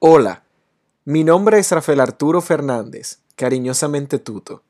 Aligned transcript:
Hola, 0.00 0.44
mi 1.04 1.24
nombre 1.24 1.58
es 1.58 1.72
Rafael 1.72 1.98
Arturo 1.98 2.40
Fernández, 2.40 3.18
cariñosamente 3.34 4.20
Tuto, 4.20 4.62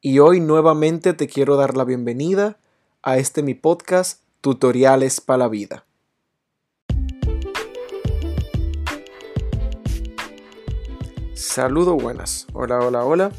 y 0.00 0.20
hoy 0.20 0.38
nuevamente 0.38 1.14
te 1.14 1.26
quiero 1.26 1.56
dar 1.56 1.76
la 1.76 1.82
bienvenida 1.82 2.60
a 3.02 3.16
este 3.16 3.42
mi 3.42 3.54
podcast 3.54 4.22
Tutoriales 4.40 5.20
para 5.20 5.38
la 5.38 5.48
Vida. 5.48 5.84
Saludo 11.34 11.96
buenas, 11.96 12.46
hola, 12.52 12.78
hola, 12.78 13.04
hola. 13.04 13.32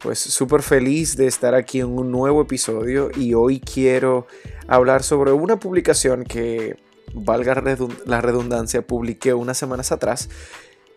Pues 0.00 0.18
súper 0.18 0.62
feliz 0.62 1.16
de 1.16 1.28
estar 1.28 1.54
aquí 1.54 1.78
en 1.78 1.96
un 1.96 2.10
nuevo 2.10 2.42
episodio 2.42 3.10
y 3.16 3.34
hoy 3.34 3.60
quiero 3.60 4.26
hablar 4.66 5.04
sobre 5.04 5.30
una 5.30 5.60
publicación 5.60 6.24
que 6.24 6.76
valga 7.14 7.62
la 8.06 8.20
redundancia, 8.20 8.86
publiqué 8.86 9.34
unas 9.34 9.58
semanas 9.58 9.92
atrás. 9.92 10.28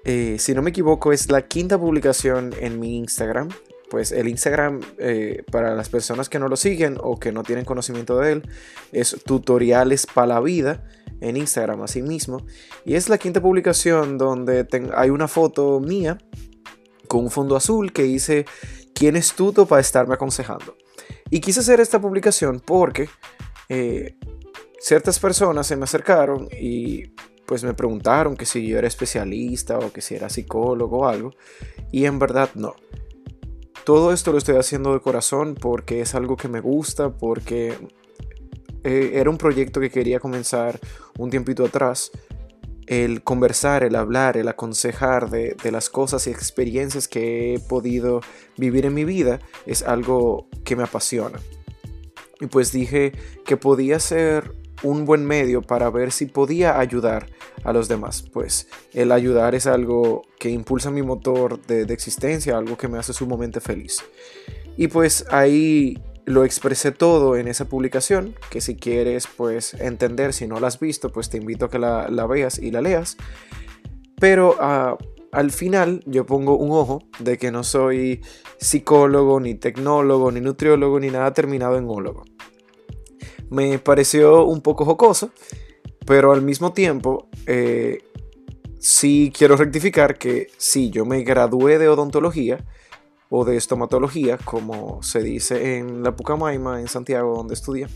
Eh, 0.06 0.38
si 0.40 0.54
no 0.54 0.62
me 0.62 0.70
equivoco, 0.70 1.12
es 1.12 1.30
la 1.30 1.48
quinta 1.48 1.78
publicación 1.78 2.54
en 2.60 2.80
mi 2.80 2.98
Instagram. 2.98 3.50
Pues 3.90 4.12
el 4.12 4.28
Instagram, 4.28 4.82
eh, 5.00 5.44
para 5.52 5.74
las 5.74 5.90
personas 5.90 6.30
que 6.30 6.38
no 6.38 6.48
lo 6.48 6.56
siguen 6.56 6.98
o 7.02 7.20
que 7.20 7.32
no 7.32 7.44
tienen 7.44 7.66
conocimiento 7.66 8.18
de 8.20 8.34
él, 8.34 8.50
es 8.92 9.18
tutoriales 9.26 10.06
para 10.06 10.28
la 10.28 10.40
vida 10.42 10.84
en 11.22 11.38
Instagram 11.38 11.82
así 11.82 12.02
mismo. 12.02 12.46
Y 12.86 12.96
es 12.96 13.10
la 13.10 13.18
quinta 13.18 13.42
publicación 13.42 14.18
donde 14.18 14.68
hay 14.96 15.10
una 15.10 15.28
foto 15.28 15.80
mía 15.80 16.18
con 17.08 17.22
un 17.22 17.32
fondo 17.32 17.56
azul 17.56 17.92
que 17.92 18.04
dice 18.04 18.46
quién 18.94 19.16
es 19.16 19.34
Tuto 19.34 19.66
para 19.66 19.82
estarme 19.82 20.14
aconsejando. 20.14 20.76
Y 21.30 21.42
quise 21.42 21.60
hacer 21.60 21.80
esta 21.80 22.00
publicación 22.00 22.60
porque 22.60 23.10
eh, 23.70 24.18
ciertas 24.80 25.20
personas 25.20 25.68
se 25.68 25.76
me 25.76 25.84
acercaron 25.84 26.48
y 26.52 27.12
pues 27.50 27.64
me 27.64 27.74
preguntaron 27.74 28.36
que 28.36 28.46
si 28.46 28.68
yo 28.68 28.78
era 28.78 28.88
especialista 28.88 29.80
o 29.80 29.92
que 29.92 30.02
si 30.02 30.14
era 30.14 30.30
psicólogo 30.30 31.00
o 31.00 31.08
algo. 31.08 31.32
Y 31.92 32.06
en 32.06 32.20
verdad 32.20 32.52
no. 32.54 32.76
Todo 33.86 34.14
esto 34.14 34.32
lo 34.32 34.38
estoy 34.38 34.58
haciendo 34.58 34.94
de 34.94 35.00
corazón 35.00 35.56
porque 35.56 36.02
es 36.02 36.14
algo 36.14 36.38
que 36.38 36.48
me 36.48 36.60
gusta, 36.60 37.10
porque 37.18 37.74
eh, 38.84 39.12
era 39.16 39.32
un 39.32 39.40
proyecto 39.40 39.80
que 39.80 39.90
quería 39.90 40.20
comenzar 40.20 40.80
un 41.18 41.32
tiempito 41.32 41.66
atrás. 41.66 42.12
El 42.86 43.24
conversar, 43.24 43.84
el 43.84 43.96
hablar, 43.96 44.38
el 44.38 44.48
aconsejar 44.48 45.32
de, 45.32 45.56
de 45.64 45.72
las 45.72 45.90
cosas 45.90 46.28
y 46.28 46.30
experiencias 46.30 47.08
que 47.08 47.56
he 47.56 47.60
podido 47.60 48.22
vivir 48.58 48.86
en 48.86 48.94
mi 48.94 49.06
vida 49.06 49.40
es 49.66 49.82
algo 49.82 50.48
que 50.64 50.76
me 50.76 50.84
apasiona. 50.84 51.40
Y 52.40 52.46
pues 52.46 52.72
dije 52.72 53.14
que 53.44 53.58
podía 53.58 54.00
ser 54.00 54.54
un 54.84 55.06
buen 55.06 55.26
medio 55.26 55.62
para 55.62 55.90
ver 55.90 56.12
si 56.12 56.26
podía 56.26 56.80
ayudar 56.80 57.28
a 57.64 57.74
los 57.74 57.88
demás. 57.88 58.24
Pues 58.34 58.68
el 58.94 59.12
ayudar 59.12 59.56
es 59.56 59.68
algo 59.68 60.24
que 60.40 60.50
impulsa 60.50 60.92
mi 60.92 61.02
motor 61.02 61.62
de, 61.66 61.82
existencia, 61.94 62.58
algo 62.58 62.78
que 62.78 62.88
me 62.88 62.98
hace 62.98 63.14
sumamente 63.14 63.60
feliz. 63.60 64.04
Y 64.78 64.88
pues 64.88 65.26
ahí 65.30 66.02
lo 66.26 66.46
expresé 66.46 66.92
todo 66.92 67.36
en 67.36 67.48
esa 67.48 67.66
publicación, 67.66 68.36
que 68.50 68.62
si 68.62 68.76
quieres 68.76 69.28
pues 69.28 69.74
entender, 69.74 70.34
si 70.34 70.48
no 70.48 70.60
la 70.60 70.68
has 70.68 70.80
visto, 70.80 71.12
pues 71.12 71.30
te 71.30 71.38
invito 71.38 71.66
a 71.66 71.70
que 71.70 71.80
la, 71.80 72.28
veas 72.28 72.60
y 72.60 72.72
la 72.72 72.82
leas. 72.82 73.18
Pero 74.20 74.56
ah, 74.60 74.98
al 75.32 75.52
final 75.52 76.02
yo 76.06 76.26
pongo 76.26 76.58
un 76.58 76.72
ojo 76.72 77.04
de 77.20 77.38
que 77.38 77.52
no 77.52 77.64
soy 77.64 78.22
psicólogo, 78.60 79.40
ni 79.40 79.56
tecnólogo, 79.56 80.32
ni 80.32 80.42
nutriólogo, 80.42 81.00
ni 81.00 81.10
nada 81.10 81.34
terminado 81.34 81.78
en 81.78 81.86
ólogo 81.88 82.24
me 83.50 83.80
pareció 83.80 84.46
un 84.46 84.62
poco 84.62 84.86
jocoso, 84.86 85.32
pero 86.06 86.32
al 86.32 86.42
mismo 86.42 86.74
tiempo 86.74 87.28
eh, 87.46 88.04
sí 88.80 89.32
quiero 89.36 89.56
rectificar 89.58 90.18
que 90.18 90.48
sí, 90.58 90.90
yo 90.90 91.06
me 91.06 91.24
gradué 91.24 91.78
de 91.78 91.88
odontología 91.88 92.66
o 93.30 93.46
de 93.46 93.58
estomatología, 93.58 94.38
como 94.38 95.04
se 95.04 95.22
dice 95.22 95.78
en 95.78 96.04
la 96.04 96.16
Pucamaima, 96.16 96.80
en 96.80 96.88
Santiago, 96.88 97.36
donde 97.36 97.54
estudié. 97.54 97.88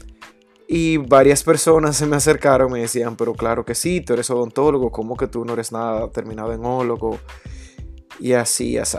Y 0.67 0.97
varias 0.97 1.43
personas 1.43 1.97
se 1.97 2.05
me 2.05 2.15
acercaron 2.15 2.69
y 2.69 2.73
me 2.73 2.79
decían, 2.81 3.15
pero 3.15 3.33
claro 3.33 3.65
que 3.65 3.75
sí, 3.75 4.01
tú 4.01 4.13
eres 4.13 4.29
odontólogo, 4.29 4.91
¿cómo 4.91 5.17
que 5.17 5.27
tú 5.27 5.43
no 5.43 5.53
eres 5.53 5.71
nada 5.71 6.09
terminado 6.11 6.53
en 6.53 6.65
ólogo? 6.65 7.19
Y 8.19 8.33
así, 8.33 8.77
así. 8.77 8.97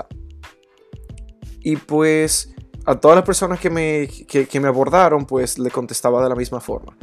Y 1.61 1.77
pues 1.77 2.54
a 2.87 3.01
todas 3.01 3.17
las 3.17 3.25
personas 3.25 3.61
que 3.61 3.71
me, 3.71 4.09
me 4.61 4.69
abordaron, 4.69 5.25
pues 5.25 5.59
le 5.59 5.71
contestaba 5.71 6.23
de 6.23 6.29
la 6.29 6.35
misma 6.35 6.61
forma. 6.61 6.97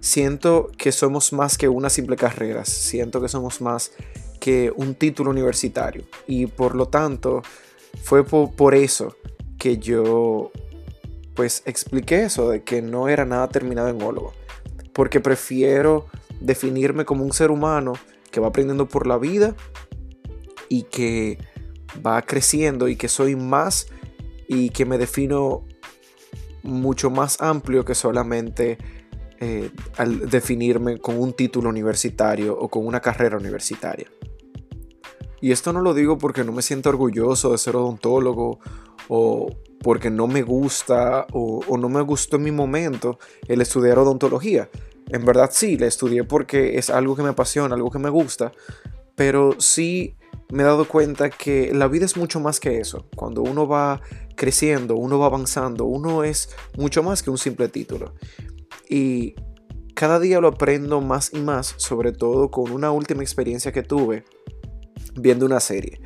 Siento 0.00 0.70
que 0.76 0.92
somos 0.92 1.32
más 1.32 1.58
que 1.58 1.68
una 1.68 1.90
simple 1.90 2.16
carrera, 2.16 2.64
siento 2.64 3.20
que 3.20 3.28
somos 3.28 3.60
más 3.60 3.92
que 4.40 4.72
un 4.76 4.94
título 4.94 5.30
universitario. 5.30 6.04
Y 6.26 6.46
por 6.46 6.74
lo 6.74 6.86
tanto, 6.86 7.42
fue 8.02 8.24
por, 8.24 8.74
eso 8.74 9.16
que 9.58 9.78
yo 9.78 10.50
pues 11.34 11.62
expliqué 11.66 12.24
eso, 12.24 12.50
de 12.50 12.62
que 12.62 12.82
no 12.82 13.08
era 13.08 13.24
nada 13.24 13.48
terminado 13.48 13.88
en 13.88 14.02
ólogo. 14.02 14.32
Porque 14.92 15.20
prefiero 15.20 16.06
definirme 16.40 17.04
como 17.04 17.24
un 17.24 17.32
ser 17.32 17.50
humano 17.50 17.92
que 18.30 18.40
va 18.40 18.48
aprendiendo 18.48 18.86
por 18.86 19.06
la 19.06 19.18
vida 19.18 19.54
y 20.68 20.82
que 20.84 21.38
va 22.04 22.22
creciendo 22.22 22.88
y 22.88 22.96
que 22.96 23.08
soy 23.08 23.36
más 23.36 23.86
y 24.48 24.70
que 24.70 24.84
me 24.84 24.98
defino 24.98 25.64
mucho 26.62 27.10
más 27.10 27.40
amplio 27.40 27.84
que 27.84 27.94
solamente 27.94 28.78
eh, 29.40 29.70
al 29.96 30.28
definirme 30.28 30.98
con 30.98 31.20
un 31.20 31.32
título 31.32 31.68
universitario 31.68 32.58
o 32.58 32.68
con 32.68 32.86
una 32.86 33.00
carrera 33.00 33.36
universitaria. 33.36 34.10
Y 35.40 35.52
esto 35.52 35.72
no 35.72 35.80
lo 35.80 35.94
digo 35.94 36.18
porque 36.18 36.42
no 36.42 36.50
me 36.50 36.62
siento 36.62 36.88
orgulloso 36.88 37.52
de 37.52 37.58
ser 37.58 37.76
odontólogo 37.76 38.58
o 39.08 39.46
porque 39.80 40.10
no 40.10 40.26
me 40.26 40.42
gusta 40.42 41.26
o, 41.32 41.60
o 41.68 41.76
no 41.76 41.88
me 41.88 42.00
gustó 42.00 42.36
en 42.36 42.42
mi 42.42 42.50
momento 42.50 43.18
el 43.46 43.60
estudiar 43.60 43.98
odontología. 43.98 44.68
En 45.10 45.24
verdad 45.24 45.50
sí, 45.52 45.78
la 45.78 45.86
estudié 45.86 46.24
porque 46.24 46.76
es 46.76 46.90
algo 46.90 47.14
que 47.14 47.22
me 47.22 47.28
apasiona, 47.28 47.76
algo 47.76 47.90
que 47.90 48.00
me 48.00 48.10
gusta, 48.10 48.52
pero 49.14 49.54
sí 49.58 50.16
me 50.50 50.62
he 50.62 50.66
dado 50.66 50.86
cuenta 50.88 51.30
que 51.30 51.72
la 51.74 51.88
vida 51.88 52.04
es 52.04 52.16
mucho 52.16 52.40
más 52.40 52.60
que 52.60 52.78
eso. 52.78 53.06
Cuando 53.16 53.42
uno 53.42 53.68
va 53.68 54.00
creciendo, 54.34 54.96
uno 54.96 55.18
va 55.18 55.26
avanzando, 55.26 55.84
uno 55.84 56.24
es 56.24 56.50
mucho 56.76 57.02
más 57.02 57.22
que 57.22 57.30
un 57.30 57.38
simple 57.38 57.68
título. 57.68 58.14
Y 58.88 59.34
cada 59.94 60.20
día 60.20 60.40
lo 60.40 60.48
aprendo 60.48 61.00
más 61.00 61.32
y 61.34 61.40
más, 61.40 61.74
sobre 61.76 62.12
todo 62.12 62.50
con 62.50 62.70
una 62.70 62.90
última 62.90 63.22
experiencia 63.22 63.72
que 63.72 63.82
tuve 63.82 64.24
viendo 65.14 65.44
una 65.44 65.60
serie. 65.60 66.00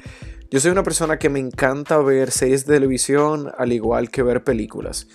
Yo 0.51 0.61
soy 0.61 0.71
una 0.71 0.83
persona 0.83 1.19
que 1.19 1.29
me 1.29 1.39
encanta 1.39 1.99
ver 1.99 2.31
series 2.31 2.67
de 2.67 2.75
televisión 2.75 3.51
al 3.57 3.73
igual 3.73 4.11
que 4.11 4.23
ver 4.23 4.45
películas. 4.45 5.09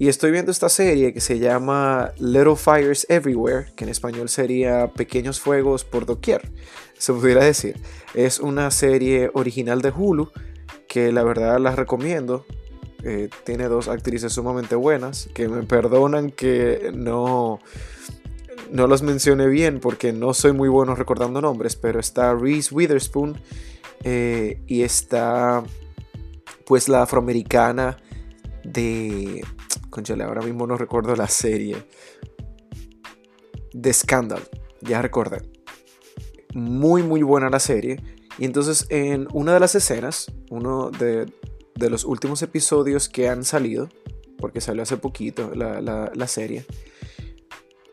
Y 0.00 0.08
estoy 0.08 0.30
viendo 0.30 0.50
esta 0.50 0.70
serie 0.70 1.12
que 1.12 1.20
se 1.20 1.38
llama 1.38 2.12
Little 2.16 2.56
Fires 2.56 3.04
Everywhere, 3.10 3.66
que 3.76 3.84
en 3.84 3.90
español 3.90 4.30
sería 4.30 4.90
Pequeños 4.94 5.40
Fuegos 5.40 5.84
por 5.84 6.06
Doquier, 6.06 6.50
se 6.96 7.12
pudiera 7.12 7.44
decir. 7.44 7.78
Es 8.14 8.40
una 8.40 8.70
serie 8.70 9.30
original 9.34 9.82
de 9.82 9.92
Hulu 9.94 10.30
que 10.88 11.12
la 11.12 11.22
verdad 11.22 11.60
la 11.60 11.76
recomiendo. 11.76 12.46
Eh, 13.04 13.28
tiene 13.44 13.68
dos 13.68 13.88
actrices 13.88 14.32
sumamente 14.32 14.74
buenas 14.74 15.28
que 15.34 15.48
me 15.48 15.64
perdonan 15.64 16.30
que 16.30 16.92
no, 16.94 17.60
no 18.72 18.86
los 18.86 19.02
mencione 19.02 19.48
bien 19.48 19.80
porque 19.80 20.14
no 20.14 20.32
soy 20.32 20.52
muy 20.52 20.70
bueno 20.70 20.94
recordando 20.94 21.42
nombres, 21.42 21.76
pero 21.76 22.00
está 22.00 22.34
Reese 22.34 22.74
Witherspoon 22.74 23.38
eh, 24.04 24.62
y 24.66 24.80
está 24.80 25.62
pues 26.64 26.88
la 26.88 27.02
afroamericana 27.02 27.98
de 28.64 29.44
Conchale, 29.90 30.24
ahora 30.24 30.42
mismo 30.42 30.66
no 30.66 30.76
recuerdo 30.76 31.14
la 31.16 31.28
serie. 31.28 31.76
The 33.78 33.92
Scandal, 33.92 34.42
ya 34.80 35.02
recordé. 35.02 35.42
Muy, 36.54 37.02
muy 37.02 37.22
buena 37.22 37.50
la 37.50 37.60
serie. 37.60 38.02
Y 38.38 38.44
entonces 38.44 38.86
en 38.90 39.28
una 39.32 39.54
de 39.54 39.60
las 39.60 39.74
escenas, 39.74 40.32
uno 40.50 40.90
de, 40.90 41.30
los 41.76 42.04
últimos 42.04 42.42
episodios 42.42 43.08
que 43.08 43.28
han 43.28 43.44
salido, 43.44 43.88
porque 44.38 44.60
salió 44.60 44.82
hace 44.82 44.96
poquito 44.96 45.52
la, 45.54 46.26
serie, 46.26 46.64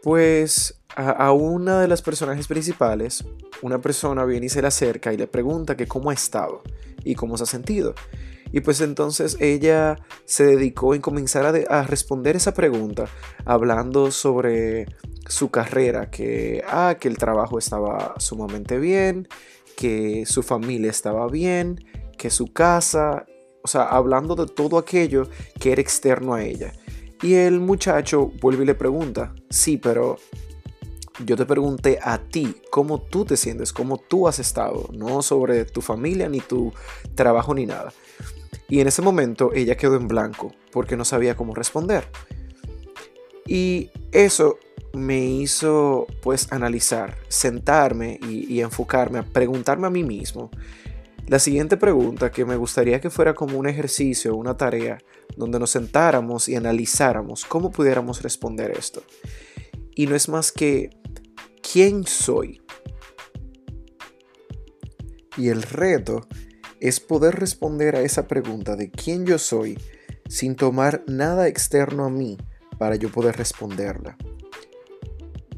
pues 0.03 0.81
a, 0.95 1.09
a, 1.11 1.31
una 1.33 1.81
de 1.81 1.87
las 1.87 2.01
personajes 2.01 2.47
principales, 2.47 3.25
una 3.61 3.81
persona 3.81 4.23
viene 4.25 4.45
y 4.45 4.49
se 4.49 4.61
le 4.61 4.67
acerca 4.67 5.13
y 5.13 5.17
le 5.17 5.27
pregunta 5.27 5.75
que 5.75 5.87
cómo 5.87 6.09
ha 6.09 6.13
estado 6.13 6.61
y 7.03 7.15
cómo 7.15 7.37
se 7.37 7.43
ha 7.43 7.47
sentido. 7.47 7.93
Y 8.51 8.61
pues 8.61 8.81
entonces 8.81 9.37
ella 9.39 9.97
se 10.25 10.45
dedicó 10.45 10.95
en 10.95 11.01
comenzar 11.01 11.45
a, 11.69 11.83
responder 11.83 12.35
esa 12.35 12.53
pregunta 12.53 13.05
hablando 13.45 14.11
sobre 14.11 14.87
su 15.27 15.49
carrera, 15.49 16.09
que, 16.09 16.63
ah, 16.67 16.95
que 16.99 17.07
el 17.07 17.17
trabajo 17.17 17.59
estaba 17.59 18.15
sumamente 18.17 18.77
bien, 18.77 19.27
que 19.75 20.25
su 20.25 20.43
familia 20.43 20.89
estaba 20.89 21.27
bien, 21.27 21.83
que 22.17 22.29
su 22.29 22.51
casa, 22.51 23.25
o 23.63 23.67
sea, 23.67 23.83
hablando 23.83 24.35
de 24.35 24.47
todo 24.47 24.77
aquello 24.77 25.27
que 25.59 25.71
era 25.71 25.81
externo 25.81 26.33
a 26.33 26.43
ella. 26.43 26.73
Y 27.21 27.33
el 27.33 27.59
muchacho 27.59 28.31
vuelve 28.41 28.63
y 28.63 28.67
le 28.67 28.75
pregunta, 28.75 29.33
sí, 29.49 29.77
pero 29.77 30.17
yo 31.25 31.35
te 31.35 31.45
pregunté 31.45 31.99
a 32.01 32.17
ti 32.19 32.55
cómo 32.69 33.01
tú 33.01 33.25
te 33.25 33.37
sientes, 33.37 33.73
cómo 33.73 33.97
tú 33.97 34.27
has 34.27 34.39
estado, 34.39 34.89
no 34.93 35.21
sobre 35.21 35.65
tu 35.65 35.81
familia, 35.81 36.29
ni 36.29 36.39
tu 36.39 36.73
trabajo, 37.15 37.53
ni 37.53 37.65
nada. 37.65 37.93
Y 38.69 38.79
en 38.79 38.87
ese 38.87 39.01
momento 39.01 39.51
ella 39.53 39.77
quedó 39.77 39.95
en 39.95 40.07
blanco 40.07 40.53
porque 40.71 40.97
no 40.97 41.05
sabía 41.05 41.35
cómo 41.35 41.55
responder. 41.55 42.07
Y 43.45 43.89
eso 44.11 44.57
me 44.93 45.25
hizo 45.25 46.07
pues 46.21 46.51
analizar, 46.51 47.17
sentarme 47.29 48.19
y, 48.27 48.59
enfocarme, 48.59 49.19
a 49.19 49.23
preguntarme 49.23 49.87
a 49.87 49.91
mí 49.91 50.03
mismo 50.03 50.51
la 51.27 51.39
siguiente 51.39 51.75
pregunta 51.75 52.31
que 52.31 52.45
me 52.45 52.55
gustaría 52.55 53.01
que 53.01 53.09
fuera 53.09 53.33
como 53.33 53.57
un 53.57 53.67
ejercicio, 53.67 54.33
una 54.35 54.55
tarea, 54.55 54.97
donde 55.35 55.59
nos 55.59 55.71
sentáramos 55.71 56.47
y 56.47 56.55
analizáramos 56.55 57.43
cómo 57.43 57.69
pudiéramos 57.69 58.23
responder 58.23 58.71
esto. 58.71 59.03
Y 59.93 60.07
no 60.07 60.15
es 60.15 60.29
más 60.29 60.53
que, 60.53 60.89
¿quién 61.71 62.05
soy? 62.05 62.61
Y 65.35 65.49
el 65.49 65.61
reto 65.61 66.27
es 66.79 66.99
poder 66.99 67.35
responder 67.35 67.95
a 67.95 68.01
esa 68.01 68.27
pregunta 68.27 68.75
de 68.75 68.89
quién 68.89 69.25
yo 69.25 69.37
soy 69.37 69.77
sin 70.27 70.55
tomar 70.55 71.03
nada 71.07 71.47
externo 71.47 72.05
a 72.05 72.09
mí 72.09 72.37
para 72.77 72.95
yo 72.95 73.11
poder 73.11 73.37
responderla. 73.37 74.17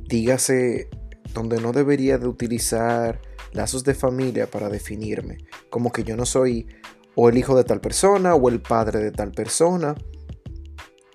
Dígase 0.08 0.90
donde 1.34 1.62
no 1.62 1.72
debería 1.72 2.18
de 2.18 2.28
utilizar 2.28 3.22
lazos 3.52 3.84
de 3.84 3.94
familia 3.94 4.50
para 4.50 4.70
definirme, 4.70 5.38
como 5.70 5.92
que 5.92 6.04
yo 6.04 6.16
no 6.16 6.26
soy 6.26 6.68
o 7.16 7.30
el 7.30 7.38
hijo 7.38 7.56
de 7.56 7.64
tal 7.64 7.82
persona, 7.82 8.36
o 8.36 8.50
el 8.50 8.62
padre 8.62 9.00
de 9.00 9.12
tal 9.12 9.32
persona, 9.32 9.96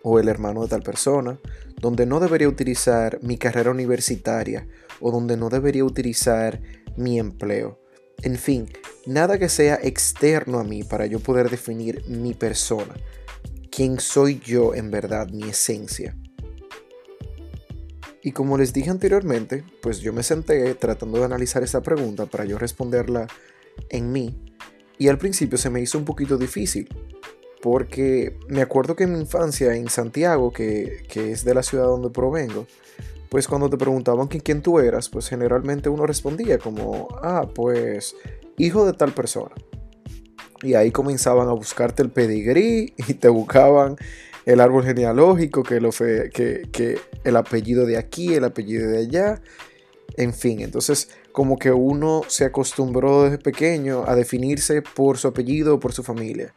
o 0.07 0.21
el 0.21 0.29
hermano 0.29 0.63
de 0.63 0.69
tal 0.69 0.83
persona, 0.83 1.41
donde 1.81 2.05
no 2.05 2.21
debería 2.21 2.47
utilizar 2.47 3.19
mi 3.23 3.39
carrera 3.39 3.71
universitaria, 3.71 4.69
o 5.01 5.11
donde 5.11 5.37
no 5.39 5.49
debería 5.49 5.83
utilizar 5.83 6.61
mi 6.97 7.19
empleo. 7.19 7.81
En 8.23 8.37
fin, 8.37 8.69
nada 9.07 9.39
que 9.39 9.49
sea 9.49 9.79
externo 9.83 10.61
a 10.61 10.65
mí 10.65 10.85
para 10.85 11.07
yo 11.07 11.21
poder 11.21 11.49
definir 11.49 12.05
mi 12.07 12.35
persona, 12.35 12.95
quién 13.71 13.99
soy 13.99 14.41
yo 14.41 14.75
en 14.75 14.91
verdad, 14.91 15.31
mi 15.31 15.49
esencia. 15.49 16.15
Y 18.23 18.33
como 18.33 18.59
les 18.59 18.75
dije 18.75 18.91
anteriormente, 18.91 19.65
pues 19.81 20.01
yo 20.01 20.13
me 20.13 20.23
senté 20.23 20.75
tratando 20.75 21.19
de 21.19 21.25
analizar 21.25 21.63
esta 21.63 21.83
pregunta 21.83 22.27
para 22.27 22.45
yo 22.45 22.59
responderla 22.59 23.27
en 23.89 24.13
mí. 24.13 24.39
Y 24.99 25.09
al 25.09 25.17
principio 25.17 25.57
se 25.57 25.71
me 25.71 25.81
hizo 25.81 25.97
un 25.97 26.05
poquito 26.05 26.37
difícil, 26.37 26.89
porque 27.65 28.37
me 28.47 28.61
acuerdo 28.61 28.95
que 28.95 29.05
en 29.05 29.15
mi 29.15 29.21
infancia 29.21 29.75
en 29.75 29.89
Santiago, 29.89 30.53
que, 30.53 31.07
es 31.15 31.47
de 31.47 31.55
la 31.55 31.63
ciudad 31.63 31.87
donde 31.87 32.11
provengo, 32.11 32.67
pues 33.31 33.49
cuando 33.49 33.71
te 33.71 33.79
preguntaban 33.79 34.29
quién 34.29 34.61
tú 34.61 34.81
eras, 34.81 35.09
pues 35.09 35.31
generalmente 35.31 35.89
uno 35.89 36.05
respondía 36.05 36.59
como, 36.59 37.09
ah, 37.23 37.49
pues 37.55 38.17
hijo 38.59 38.85
de 38.85 38.93
tal 38.93 39.15
persona. 39.15 39.55
Y 40.61 40.75
ahí 40.75 40.91
comenzaban 40.91 41.49
a 41.49 41.53
buscarte 41.53 42.03
el 42.03 42.11
pedigrí 42.11 42.93
y 42.99 43.15
te 43.15 43.31
buscaban 43.31 43.97
el 44.45 44.61
árbol 44.61 44.85
genealógico, 44.85 45.63
que, 45.63 45.81
lo 45.81 45.89
que, 45.91 46.69
que 46.71 46.99
el 47.25 47.35
apellido 47.35 47.87
de 47.87 47.97
aquí, 47.97 48.35
el 48.35 48.45
apellido 48.45 48.91
de 48.91 48.99
allá, 48.99 49.41
en 50.19 50.35
fin, 50.35 50.61
entonces 50.61 51.09
como 51.33 51.59
que 51.59 51.73
uno 51.73 52.25
se 52.29 52.45
acostumbró 52.45 53.23
desde 53.23 53.39
pequeño 53.39 54.05
a 54.07 54.15
definirse 54.15 54.83
por 54.83 55.17
su 55.17 55.29
apellido 55.29 55.77
o 55.77 55.81
por 55.81 55.95
su 55.95 56.03
familia. 56.03 56.53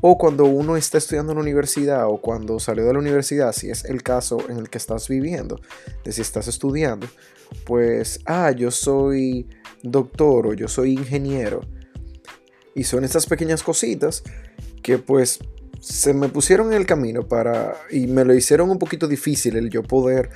O 0.00 0.16
cuando 0.16 0.44
uno 0.44 0.76
está 0.76 0.98
estudiando 0.98 1.32
en 1.32 1.38
la 1.38 1.42
universidad 1.42 2.06
o 2.06 2.20
cuando 2.20 2.58
salió 2.58 2.84
de 2.86 2.92
la 2.92 2.98
universidad, 2.98 3.52
si 3.52 3.70
es 3.70 3.84
el 3.84 4.02
caso 4.02 4.38
en 4.48 4.56
el 4.56 4.70
que 4.70 4.78
estás 4.78 5.08
viviendo, 5.08 5.60
de 6.04 6.12
si 6.12 6.22
estás 6.22 6.48
estudiando, 6.48 7.06
pues, 7.64 8.20
ah, 8.24 8.50
yo 8.50 8.70
soy 8.70 9.46
doctor 9.82 10.46
o 10.46 10.54
yo 10.54 10.68
soy 10.68 10.92
ingeniero. 10.92 11.60
Y 12.74 12.84
son 12.84 13.04
estas 13.04 13.26
pequeñas 13.26 13.62
cositas 13.62 14.22
que 14.82 14.98
pues 14.98 15.40
se 15.80 16.14
me 16.14 16.28
pusieron 16.28 16.68
en 16.68 16.74
el 16.74 16.86
camino 16.86 17.26
para 17.26 17.74
y 17.90 18.06
me 18.06 18.24
lo 18.24 18.34
hicieron 18.34 18.70
un 18.70 18.78
poquito 18.78 19.08
difícil 19.08 19.56
el 19.56 19.70
yo 19.70 19.82
poder 19.82 20.30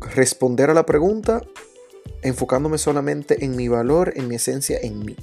responder 0.00 0.70
a 0.70 0.74
la 0.74 0.86
pregunta 0.86 1.42
enfocándome 2.22 2.78
solamente 2.78 3.44
en 3.44 3.54
mi 3.54 3.68
valor, 3.68 4.12
en 4.16 4.28
mi 4.28 4.36
esencia, 4.36 4.78
en 4.82 4.98
mí. 5.00 5.16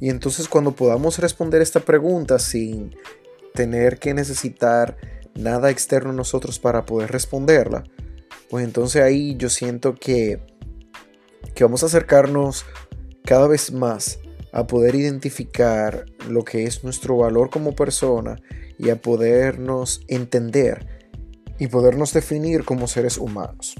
Y 0.00 0.10
entonces 0.10 0.48
cuando 0.48 0.72
podamos 0.72 1.18
responder 1.18 1.60
esta 1.60 1.80
pregunta 1.80 2.38
sin 2.38 2.94
tener 3.54 3.98
que 3.98 4.14
necesitar 4.14 4.96
nada 5.34 5.70
externo 5.70 6.10
a 6.10 6.14
nosotros 6.14 6.58
para 6.58 6.84
poder 6.84 7.10
responderla, 7.10 7.84
pues 8.48 8.64
entonces 8.64 9.02
ahí 9.02 9.36
yo 9.36 9.48
siento 9.48 9.94
que, 9.94 10.40
que 11.54 11.64
vamos 11.64 11.82
a 11.82 11.86
acercarnos 11.86 12.64
cada 13.24 13.48
vez 13.48 13.72
más 13.72 14.20
a 14.52 14.66
poder 14.66 14.94
identificar 14.94 16.06
lo 16.28 16.44
que 16.44 16.64
es 16.64 16.84
nuestro 16.84 17.16
valor 17.16 17.50
como 17.50 17.74
persona 17.74 18.36
y 18.78 18.90
a 18.90 19.02
podernos 19.02 20.02
entender 20.08 21.08
y 21.58 21.66
podernos 21.66 22.12
definir 22.12 22.64
como 22.64 22.86
seres 22.86 23.18
humanos. 23.18 23.74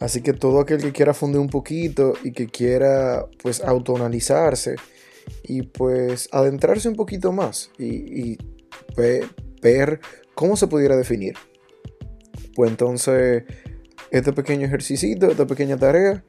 Así 0.00 0.22
que 0.22 0.32
todo 0.32 0.60
aquel 0.60 0.80
que 0.80 0.92
quiera 0.92 1.14
fundir 1.14 1.40
un 1.40 1.50
poquito 1.50 2.14
y 2.22 2.32
que 2.32 2.46
quiera 2.46 3.26
pues 3.42 3.62
autoanalizarse 3.62 4.76
y 5.42 5.62
pues 5.62 6.28
adentrarse 6.32 6.88
un 6.88 6.96
poquito 6.96 7.32
más 7.32 7.70
y, 7.78 8.38
ver 9.62 10.00
cómo 10.34 10.56
se 10.56 10.66
pudiera 10.66 10.96
definir. 10.96 11.34
Pues 12.54 12.70
entonces 12.70 13.44
este 14.10 14.32
pequeño 14.32 14.66
ejercicio, 14.66 15.08
esta 15.28 15.46
pequeña 15.46 15.76
tarea, 15.76 16.24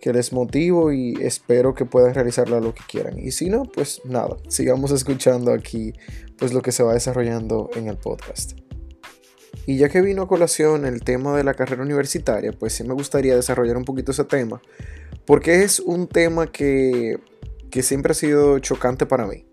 que 0.00 0.12
les 0.12 0.32
motivo 0.32 0.92
y 0.92 1.14
espero 1.20 1.74
que 1.74 1.84
puedan 1.84 2.14
realizarla 2.14 2.60
lo 2.60 2.74
que 2.74 2.82
quieran. 2.88 3.18
Y 3.18 3.30
si 3.30 3.48
no, 3.48 3.62
pues 3.62 4.02
nada, 4.04 4.36
sigamos 4.48 4.90
escuchando 4.90 5.52
aquí 5.52 5.92
pues 6.38 6.52
lo 6.52 6.60
que 6.60 6.72
se 6.72 6.82
va 6.82 6.92
desarrollando 6.92 7.70
en 7.76 7.86
el 7.88 7.96
podcast. 7.96 8.58
Y 9.64 9.76
ya 9.76 9.88
que 9.88 10.00
vino 10.00 10.22
a 10.22 10.28
colación 10.28 10.86
el 10.86 11.02
tema 11.02 11.36
de 11.36 11.44
la 11.44 11.54
carrera 11.54 11.82
universitaria, 11.82 12.52
pues 12.52 12.72
sí 12.72 12.84
me 12.84 12.94
gustaría 12.94 13.36
desarrollar 13.36 13.76
un 13.76 13.84
poquito 13.84 14.10
ese 14.10 14.24
tema, 14.24 14.60
porque 15.24 15.62
es 15.62 15.78
un 15.78 16.08
tema 16.08 16.50
que, 16.50 17.20
que 17.72 17.82
siempre 17.82 18.12
ha 18.12 18.14
sido 18.14 18.58
chocante 18.60 19.06
para 19.06 19.26
mí. 19.26 19.46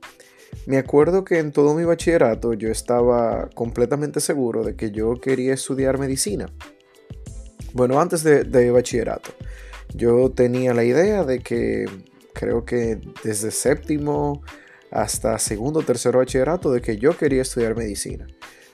Me 0.66 0.77
acuerdo 0.77 1.24
que 1.24 1.39
en 1.39 1.51
todo 1.51 1.74
mi 1.74 1.86
bachillerato 1.86 2.54
yo 2.54 2.69
estaba 2.69 3.50
completamente 3.56 4.19
seguro 4.19 4.63
de 4.63 4.75
que 4.75 4.92
yo 4.92 5.19
quería 5.19 5.54
estudiar 5.54 5.98
medicina. 5.98 6.48
Bueno, 7.74 8.00
antes 8.00 8.24
de, 8.24 8.44
de 8.44 8.71
bachillerato. 8.71 9.31
Yo 9.95 10.30
tenía 10.31 10.74
la 10.74 10.83
idea 10.83 11.24
de 11.24 11.39
que 11.39 11.86
creo 12.33 12.66
que 12.66 13.00
desde 13.24 13.51
séptimo 13.51 14.44
hasta 14.91 15.39
segundo 15.39 15.82
tercero 15.82 16.20
bachillerato 16.20 16.72
de 16.72 16.82
que 16.82 16.98
yo 16.98 17.17
quería 17.17 17.41
estudiar 17.41 17.75
medicina. 17.75 18.27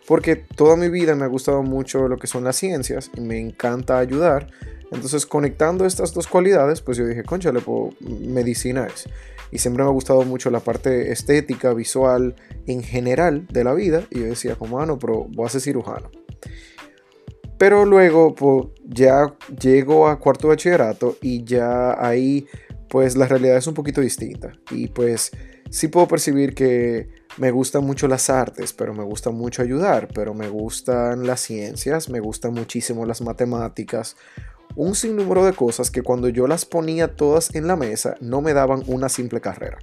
Porque 0.08 0.36
toda 0.36 0.75
mi 0.75 0.89
vida 0.89 1.15
me 1.15 1.25
ha 1.25 1.27
gustado 1.27 1.62
mucho 1.63 2.08
lo 2.08 2.17
que 2.17 2.27
son 2.27 2.43
las 2.43 2.55
ciencias 2.55 3.12
y 3.15 3.22
me 3.22 3.39
encanta 3.39 4.00
ayudar. 4.00 4.48
Entonces 4.91 5.25
conectando 5.25 5.86
estas 5.86 6.13
dos 6.13 6.27
cualidades, 6.27 6.81
pues 6.81 6.98
yo 6.98 7.05
dije, 7.05 7.24
conchale, 7.24 7.62
pues 7.62 7.93
medicina 8.01 8.88
es. 8.88 9.08
Y 9.51 9.59
siempre 9.59 9.83
me 9.83 9.89
ha 9.89 9.93
gustado 9.93 10.23
mucho 10.23 10.49
la 10.49 10.59
parte 10.59 11.11
estética, 11.11 11.73
visual, 11.73 12.35
en 12.65 12.83
general 12.83 13.47
de 13.47 13.63
la 13.63 13.73
vida. 13.73 14.05
Y 14.09 14.19
yo 14.19 14.25
decía, 14.25 14.55
como, 14.55 14.79
ah, 14.79 14.85
no, 14.85 14.99
pero 14.99 15.27
voy 15.29 15.45
a 15.45 15.49
ser 15.49 15.61
cirujano. 15.61 16.09
Pero 17.57 17.85
luego 17.85 18.35
pues, 18.35 18.67
ya 18.83 19.33
llego 19.61 20.07
a 20.07 20.19
cuarto 20.19 20.49
bachillerato 20.49 21.17
y 21.21 21.43
ya 21.45 21.95
ahí 22.05 22.47
pues 22.89 23.15
la 23.15 23.27
realidad 23.27 23.57
es 23.57 23.67
un 23.67 23.73
poquito 23.73 24.01
distinta. 24.01 24.53
Y 24.71 24.87
pues 24.87 25.31
sí 25.69 25.87
puedo 25.87 26.07
percibir 26.07 26.53
que 26.53 27.09
me 27.37 27.51
gustan 27.51 27.85
mucho 27.85 28.07
las 28.07 28.29
artes, 28.29 28.73
pero 28.73 28.93
me 28.93 29.03
gusta 29.03 29.31
mucho 29.31 29.61
ayudar, 29.61 30.07
pero 30.13 30.33
me 30.33 30.47
gustan 30.47 31.27
las 31.27 31.41
ciencias, 31.41 32.09
me 32.09 32.19
gustan 32.19 32.53
muchísimo 32.53 33.05
las 33.05 33.21
matemáticas. 33.21 34.15
Un 34.75 34.96
sinnúmero 34.96 35.46
de 35.46 35.53
cosas 35.53 35.89
que 35.89 36.01
cuando 36.01 36.29
yo 36.29 36.48
las 36.48 36.65
ponía 36.65 37.15
todas 37.15 37.53
en 37.55 37.67
la 37.67 37.75
mesa 37.75 38.15
no 38.20 38.41
me 38.41 38.53
daban 38.53 38.84
una 38.88 39.10
simple 39.10 39.41
carrera. 39.41 39.77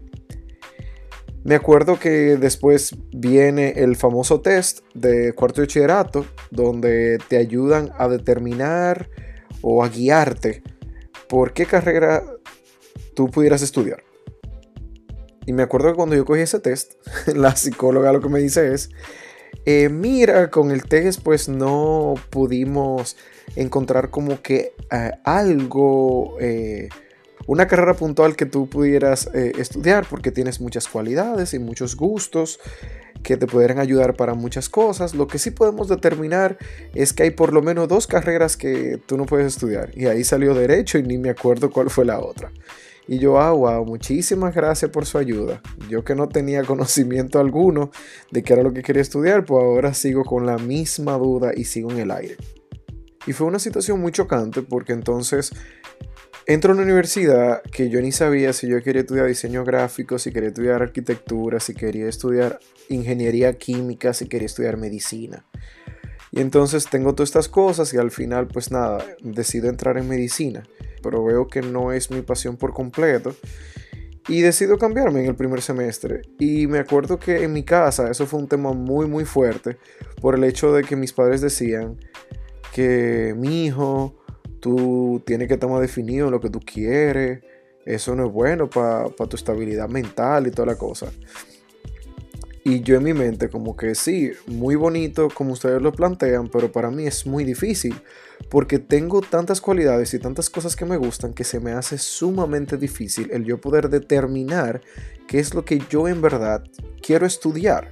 Me 1.45 1.57
acuerdo 1.57 1.99
que 1.99 2.37
después 2.37 2.95
viene 3.13 3.71
el 3.77 3.97
famoso 3.97 4.41
test 4.41 4.81
de 4.95 5.33
cuarto 5.33 5.61
de 5.61 5.67
bachillerato, 5.67 6.25
donde 6.51 7.19
te 7.29 7.37
ayudan 7.37 7.91
a 7.99 8.07
determinar 8.07 9.09
o 9.61 9.83
a 9.83 9.89
guiarte 9.89 10.63
por 11.29 11.53
qué 11.53 11.67
carrera 11.67 12.23
tú 13.15 13.29
pudieras 13.29 13.63
estudiar. 13.63 14.05
Y 15.45 15.53
me 15.53 15.65
acuerdo 15.65 15.89
que 15.89 15.97
cuando 15.97 16.15
yo 16.15 16.25
cogí 16.25 16.43
ese 16.43 16.61
test, 16.61 16.93
la 17.35 17.57
psicóloga 17.57 18.13
lo 18.13 18.21
que 18.21 18.29
me 18.29 18.39
dice 18.39 18.73
es, 18.73 18.91
eh, 19.65 19.89
mira, 19.89 20.51
con 20.51 20.71
el 20.71 20.85
test 20.85 21.23
pues 21.23 21.49
no 21.49 22.15
pudimos 22.31 23.17
encontrar 23.57 24.11
como 24.11 24.41
que 24.43 24.75
eh, 24.91 25.11
algo 25.25 26.37
eh, 26.41 26.89
una 27.47 27.67
carrera 27.67 27.95
puntual 27.95 28.37
que 28.37 28.47
tú 28.47 28.69
pudieras 28.69 29.29
eh, 29.35 29.53
estudiar 29.59 30.07
porque 30.09 30.31
tienes 30.31 30.61
muchas 30.61 30.87
cualidades 30.89 31.55
y 31.55 31.59
muchos 31.59 31.97
gustos 31.97 32.61
que 33.23 33.37
te 33.37 33.47
pudieran 33.47 33.79
ayudar 33.79 34.15
para 34.15 34.35
muchas 34.35 34.69
cosas. 34.69 35.15
Lo 35.15 35.27
que 35.27 35.39
sí 35.39 35.51
podemos 35.51 35.89
determinar 35.89 36.59
es 36.95 37.13
que 37.13 37.25
hay 37.25 37.31
por 37.31 37.53
lo 37.53 37.63
menos 37.63 37.89
dos 37.89 38.07
carreras 38.07 38.57
que 38.57 39.01
tú 39.07 39.17
no 39.17 39.27
puedes 39.27 39.47
estudiar. 39.47 39.91
Y 39.97 40.07
ahí 40.07 40.25
salió 40.25 40.55
derecho 40.55 40.99
y 40.99 41.03
ni 41.03 41.19
me 41.19 41.31
acuerdo 41.31 41.71
cuál 41.71 41.91
fue 41.91 42.05
la 42.05 42.21
otra. 42.21 42.51
Y 43.09 43.19
yo, 43.19 43.41
ah, 43.41 43.51
wow, 43.51 43.85
muchísimas 43.85 44.55
gracias 44.55 44.91
por 44.91 45.07
su 45.07 45.19
ayuda. 45.19 45.61
Yo 45.89 46.05
que 46.05 46.15
no 46.15 46.29
tenía 46.29 46.63
conocimiento 46.65 47.41
alguno 47.41 47.91
de 48.31 48.43
qué 48.43 48.53
era 48.53 48.63
lo 48.63 48.73
que 48.73 48.83
quería 48.83 49.03
estudiar, 49.03 49.45
pues 49.45 49.63
ahora 49.63 49.95
sigo 49.95 50.25
con 50.25 50.47
la 50.47 50.59
misma 50.59 51.17
duda 51.19 51.53
y 51.55 51.65
sigo 51.65 51.91
en 51.91 51.99
el 51.99 52.11
aire. 52.11 52.37
Y 53.26 53.33
fue 53.33 53.47
una 53.47 53.59
situación 53.59 54.00
muy 54.00 54.12
chocante 54.12 54.62
porque 54.62 54.93
entonces 54.93 55.52
entro 56.47 56.73
a 56.73 56.75
una 56.75 56.85
universidad 56.85 57.62
que 57.62 57.88
yo 57.88 58.00
ni 58.00 58.11
sabía 58.11 58.52
si 58.52 58.69
yo 58.69 58.83
quería 58.83 59.02
estudiar 59.02 59.26
diseño 59.26 59.64
gráfico, 59.64 60.19
si 60.19 60.33
quería 60.33 60.49
estudiar 60.49 60.83
arquitectura, 60.83 61.61
si 61.61 61.75
quería 61.75 62.09
estudiar 62.09 62.59
ingeniería 62.88 63.52
química, 63.55 64.12
si 64.12 64.26
quería 64.26 64.47
estudiar 64.47 64.76
medicina. 64.76 65.45
Y 66.33 66.41
entonces 66.41 66.87
tengo 66.87 67.14
todas 67.14 67.29
estas 67.29 67.49
cosas 67.49 67.93
y 67.95 67.99
al 67.99 68.11
final 68.11 68.49
pues 68.49 68.71
nada, 68.71 69.05
decido 69.23 69.69
entrar 69.69 69.99
en 69.99 70.09
medicina, 70.09 70.62
pero 71.02 71.23
veo 71.23 71.47
que 71.47 71.61
no 71.61 71.93
es 71.93 72.11
mi 72.11 72.23
pasión 72.23 72.57
por 72.57 72.73
completo. 72.73 73.37
Y 74.29 74.41
decido 74.41 74.79
cambiarme 74.79 75.21
en 75.21 75.26
el 75.26 75.35
primer 75.35 75.62
semestre. 75.62 76.23
Y 76.38 76.69
me 76.69 76.79
acuerdo 76.79 77.19
que 77.19 77.43
en 77.43 77.52
mi 77.52 77.64
casa 77.64 78.09
eso 78.09 78.25
fue 78.25 78.38
un 78.38 78.47
tema 78.47 78.73
muy 78.73 79.07
muy 79.07 79.25
fuerte 79.25 79.79
por 80.21 80.37
el 80.37 80.45
hecho 80.45 80.73
de 80.73 80.85
que 80.85 80.95
mis 80.95 81.12
padres 81.12 81.41
decían 81.41 81.99
que 82.73 83.35
mi 83.37 83.67
hijo, 83.67 84.14
tú 84.61 85.23
tienes 85.26 85.49
que 85.49 85.55
estar 85.55 85.71
definido 85.81 86.26
en 86.26 86.33
lo 86.33 86.41
que 86.41 86.50
tú 86.50 86.61
quieres. 86.61 87.41
Eso 87.85 88.14
no 88.14 88.26
es 88.26 88.33
bueno 88.33 88.71
para 88.71 89.09
tu 89.11 89.37
estabilidad 89.37 89.88
mental 89.88 90.47
y 90.47 90.50
toda 90.50 90.67
la 90.67 90.76
cosa. 90.76 91.12
Y 92.64 92.81
yo 92.83 92.97
en 92.97 93.02
mi 93.02 93.12
mente 93.12 93.49
como 93.49 93.76
que 93.76 93.97
sí, 93.97 94.31
muy 94.47 94.76
bonito 94.76 95.29
como 95.35 95.52
ustedes 95.52 95.83
lo 95.83 95.93
plantean, 95.93 96.49
pero 96.49 96.71
para 96.71 96.93
mí 96.93 97.07
es 97.07 97.26
muy 97.26 97.43
difícil 97.45 97.95
porque 98.49 98.79
tengo 98.79 99.21
tantas 99.21 99.61
cualidades 99.61 100.14
y 100.14 100.21
tantas 100.21 100.49
cosas 100.49 100.76
que 100.76 100.85
me 100.85 100.97
gustan 100.97 101.33
que 101.33 101.43
se 101.43 101.59
me 101.59 101.73
hace 101.73 101.99
sumamente 101.99 102.76
difícil 102.76 103.31
el 103.33 103.45
yo 103.45 103.61
poder 103.61 103.88
determinar 103.88 104.81
qué 105.26 105.41
es 105.41 105.55
lo 105.55 105.64
que 105.64 105.83
yo 105.91 106.07
en 106.07 106.23
verdad 106.23 106.62
quiero 107.00 107.26
estudiar. 107.26 107.91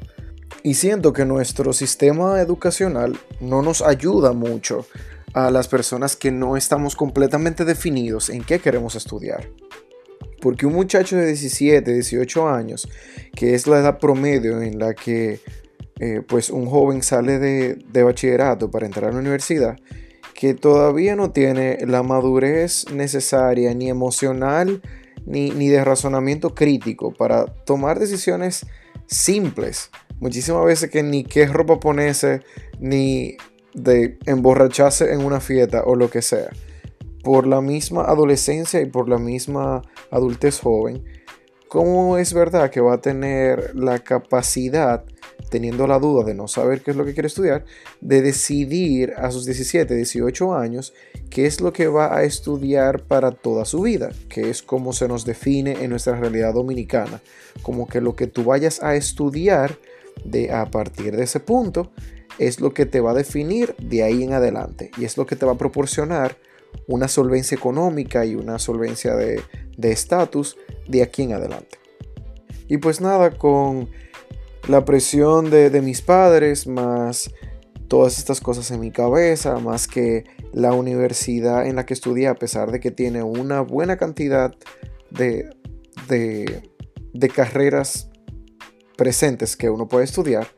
Y 0.63 0.75
siento 0.75 1.13
que 1.13 1.25
nuestro 1.25 1.73
sistema 1.73 2.41
educacional 2.41 3.19
no 3.41 3.63
nos 3.63 3.81
ayuda 3.81 4.33
mucho 4.33 4.87
a 5.33 5.51
las 5.51 5.69
personas 5.69 6.17
que 6.17 6.31
no 6.31 6.57
estamos 6.57 6.97
completamente 6.97 7.65
definidos 7.65 8.29
en 8.29 8.45
qué 8.45 8.59
queremos 8.59 8.95
estudiar. 8.95 9.49
Porque 10.43 10.67
un 10.67 10.75
muchacho 10.75 11.17
de 11.17 11.27
17, 11.27 11.93
18 11.93 12.49
años, 12.49 12.89
que 13.35 13.55
es 13.55 13.67
la 13.67 13.79
edad 13.79 13.99
promedio 13.99 14.61
en 14.61 14.79
la 14.79 14.95
que 14.95 15.41
eh, 15.99 16.23
pues 16.27 16.51
un 16.51 16.67
joven 16.67 17.03
sale 17.03 17.39
de, 17.39 17.75
de 17.75 18.03
bachillerato 18.03 18.71
para 18.71 18.87
entrar 18.87 19.11
a 19.11 19.13
la 19.13 19.19
universidad, 19.19 19.79
que 20.35 20.55
todavía 20.55 21.17
no 21.17 21.31
tiene 21.31 21.79
la 21.87 22.03
madurez 22.03 22.87
necesaria 22.91 23.75
ni 23.75 23.89
emocional 23.89 24.83
ni, 25.27 25.51
ni 25.51 25.69
de 25.69 25.85
razonamiento 25.85 26.55
crítico 26.55 27.13
para 27.13 27.47
tomar 27.47 27.99
decisiones 27.99 28.67
simples 29.07 29.91
muchísimas 30.21 30.65
veces 30.65 30.91
que 30.91 31.03
ni 31.03 31.25
qué 31.25 31.47
ropa 31.47 31.81
ponerse, 31.81 32.43
ni 32.79 33.37
de 33.75 34.19
emborracharse 34.27 35.13
en 35.13 35.25
una 35.25 35.41
fiesta 35.41 35.83
o 35.85 35.97
lo 35.97 36.11
que 36.11 36.23
sea. 36.23 36.51
Por 37.23 37.47
la 37.47 37.61
misma 37.61 38.05
adolescencia 38.05 38.81
y 38.81 38.87
por 38.87 39.09
la 39.09 39.19
misma 39.19 39.83
adultez 40.11 40.61
joven, 40.61 41.05
¿cómo 41.69 42.19
es 42.19 42.33
verdad 42.33 42.71
que 42.71 42.81
va 42.81 42.95
a 42.95 43.01
tener 43.01 43.75
la 43.75 43.99
capacidad, 43.99 45.05
teniendo 45.51 45.87
la 45.87 45.99
duda 45.99 46.25
de 46.25 46.35
no 46.35 46.49
saber 46.49 46.81
qué 46.81 46.93
es 46.93 46.97
lo 46.97 47.05
que 47.05 47.13
quiere 47.13 47.27
estudiar, 47.27 47.65
de 48.01 48.23
decidir 48.23 49.13
a 49.17 49.31
sus 49.31 49.45
17, 49.45 49.95
18 49.95 50.55
años 50.55 50.95
qué 51.29 51.47
es 51.47 51.61
lo 51.61 51.73
que 51.73 51.89
va 51.89 52.17
a 52.17 52.25
estudiar 52.25 53.03
para 53.03 53.33
toda 53.33 53.65
su 53.65 53.83
vida? 53.83 54.11
Que 54.29 54.49
es 54.49 54.63
como 54.63 54.93
se 54.93 55.07
nos 55.07 55.25
define 55.25 55.85
en 55.85 55.91
nuestra 55.91 56.17
realidad 56.19 56.55
dominicana. 56.55 57.21
Como 57.63 57.87
que 57.87 58.01
lo 58.01 58.17
que 58.17 58.27
tú 58.27 58.45
vayas 58.45 58.83
a 58.83 58.97
estudiar 58.97 59.79
de 60.25 60.53
a 60.53 60.71
partir 60.71 61.17
de 61.17 61.25
ese 61.25 61.41
punto 61.41 61.93
es 62.39 62.61
lo 62.61 62.73
que 62.73 62.87
te 62.87 63.01
va 63.01 63.11
a 63.11 63.15
definir 63.15 63.75
de 63.77 64.03
ahí 64.03 64.23
en 64.23 64.33
adelante 64.33 64.91
y 64.97 65.05
es 65.05 65.17
lo 65.17 65.27
que 65.27 65.37
te 65.37 65.47
va 65.47 65.53
a 65.53 65.59
proporcionar 65.59 66.37
una 66.87 67.09
solvencia 67.09 67.57
económica 67.57 68.25
y 68.25 68.35
una 68.35 68.59
solvencia 68.59 69.15
de 69.15 69.43
estatus 69.79 70.57
de, 70.89 71.03
aquí 71.03 71.23
en 71.23 71.33
adelante. 71.33 71.79
Y 72.69 72.79
pues 72.79 73.01
nada, 73.01 73.37
con 73.37 73.91
la 74.69 74.85
presión 74.85 75.51
de, 75.51 75.71
de 75.71 75.83
mis 75.83 76.03
padres, 76.03 76.67
más 76.67 77.31
todas 77.89 78.19
estas 78.19 78.41
cosas 78.41 78.71
en 78.71 78.81
mi 78.81 78.93
cabeza, 78.93 79.59
más 79.59 79.89
que 79.89 80.25
la 80.53 80.73
universidad 80.73 81.67
en 81.67 81.77
la 81.77 81.87
que 81.87 81.95
estudié, 81.95 82.29
a 82.29 82.37
pesar 82.37 82.71
de 82.71 82.79
que 82.79 82.93
tiene 82.93 83.23
una 83.23 83.61
buena 83.61 83.97
cantidad 83.97 84.55
de, 85.11 85.51
de, 86.09 86.71
de 87.13 87.29
carreras 87.29 88.10
presentes 89.01 89.57
que 89.57 89.71
uno 89.71 89.89
puede 89.89 90.05
estudiar, 90.05 90.49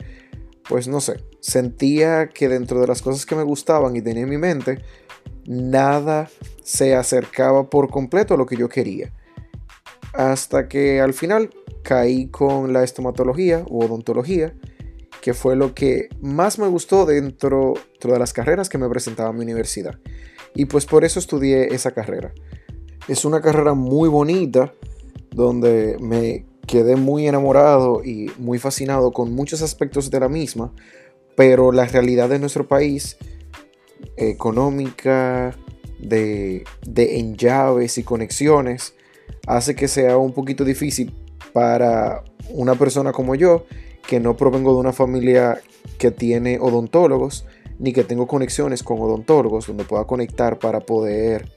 pues 0.68 0.88
no 0.88 1.00
sé, 1.00 1.24
sentía 1.38 2.26
que 2.26 2.48
dentro 2.48 2.80
de 2.80 2.88
las 2.88 3.00
cosas 3.00 3.24
que 3.24 3.36
me 3.36 3.44
gustaban 3.44 3.94
y 3.94 4.02
tenía 4.02 4.24
en 4.24 4.30
mi 4.30 4.36
mente, 4.36 4.82
nada 5.46 6.28
se 6.64 6.96
acercaba 6.96 7.70
por 7.70 7.88
completo 7.88 8.34
a 8.34 8.36
lo 8.36 8.44
que 8.44 8.56
yo 8.56 8.68
quería. 8.68 9.12
Hasta 10.12 10.66
que 10.66 11.00
al 11.00 11.14
final 11.14 11.50
caí 11.84 12.30
con 12.30 12.72
la 12.72 12.82
estomatología 12.82 13.64
u 13.68 13.84
odontología, 13.84 14.52
que 15.20 15.34
fue 15.34 15.54
lo 15.54 15.72
que 15.72 16.08
más 16.20 16.58
me 16.58 16.66
gustó 16.66 17.06
dentro, 17.06 17.74
de 18.02 18.18
las 18.18 18.32
carreras 18.32 18.68
que 18.68 18.76
me 18.76 18.88
presentaba 18.88 19.32
mi 19.32 19.42
universidad. 19.42 20.00
Y 20.52 20.64
pues 20.64 20.84
por 20.84 21.04
eso 21.04 21.20
estudié 21.20 21.72
esa 21.76 21.92
carrera. 21.92 22.34
Es 23.06 23.24
una 23.24 23.40
carrera 23.40 23.74
muy 23.74 24.08
bonita, 24.08 24.74
donde 25.30 25.96
me 26.00 26.44
quedé 26.66 26.96
muy 26.96 27.26
enamorado 27.26 28.02
y 28.04 28.30
muy 28.38 28.58
fascinado 28.58 29.12
con 29.12 29.32
muchos 29.32 29.62
aspectos 29.62 30.10
de 30.10 30.20
la 30.20 30.28
misma, 30.28 30.72
pero 31.36 31.72
la 31.72 31.84
realidad 31.86 32.28
de 32.28 32.38
nuestro 32.38 32.66
país, 32.66 33.16
económica, 34.16 35.56
de, 35.98 36.64
de 36.86 37.18
enllaves 37.18 37.98
y 37.98 38.02
conexiones, 38.02 38.94
hace 39.46 39.74
que 39.74 39.88
sea 39.88 40.16
un 40.16 40.32
poquito 40.32 40.64
difícil 40.64 41.14
para 41.52 42.24
una 42.50 42.74
persona 42.74 43.12
como 43.12 43.34
yo, 43.34 43.66
que 44.06 44.20
no 44.20 44.36
provengo 44.36 44.72
de 44.72 44.80
una 44.80 44.92
familia 44.92 45.60
que 45.98 46.10
tiene 46.10 46.58
odontólogos, 46.60 47.46
ni 47.78 47.92
que 47.92 48.04
tengo 48.04 48.26
conexiones 48.26 48.82
con 48.82 49.00
odontólogos 49.00 49.66
donde 49.66 49.84
pueda 49.84 50.04
conectar 50.04 50.58
para 50.58 50.80
poder 50.80 51.48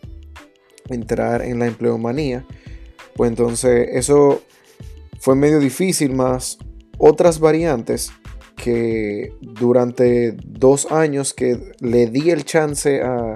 entrar 0.89 1.41
en 1.41 1.59
la 1.59 1.67
empleomanía. 1.67 2.45
Pues 3.15 3.29
entonces 3.29 3.89
eso 3.93 4.41
fue 5.19 5.36
medio 5.36 5.60
difícil, 5.60 6.13
más 6.13 6.57
otras 6.98 7.39
variantes 7.39 8.12
que 8.55 9.34
durante 9.41 10.31
dos 10.43 10.91
años 10.91 11.34
que 11.34 11.74
le 11.79 12.07
di 12.07 12.29
el 12.31 12.45
chance 12.45 13.01
a, 13.01 13.36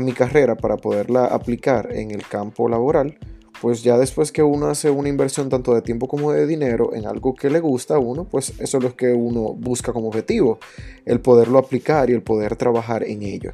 mi 0.00 0.12
carrera 0.12 0.56
para 0.56 0.76
poderla 0.76 1.26
aplicar 1.26 1.94
en 1.94 2.10
el 2.10 2.26
campo 2.26 2.68
laboral, 2.68 3.16
pues 3.60 3.84
ya 3.84 3.96
después 3.96 4.32
que 4.32 4.42
uno 4.42 4.66
hace 4.66 4.90
una 4.90 5.08
inversión 5.08 5.48
tanto 5.48 5.72
de 5.72 5.82
tiempo 5.82 6.08
como 6.08 6.32
de 6.32 6.48
dinero 6.48 6.92
en 6.94 7.06
algo 7.06 7.36
que 7.36 7.48
le 7.48 7.60
gusta 7.60 7.94
a 7.94 7.98
uno, 8.00 8.24
pues 8.24 8.54
eso 8.58 8.78
es 8.78 8.82
lo 8.82 8.96
que 8.96 9.12
uno 9.12 9.54
busca 9.54 9.92
como 9.92 10.08
objetivo, 10.08 10.58
el 11.04 11.20
poderlo 11.20 11.60
aplicar 11.60 12.10
y 12.10 12.14
el 12.14 12.22
poder 12.22 12.56
trabajar 12.56 13.04
en 13.04 13.22
ello. 13.22 13.52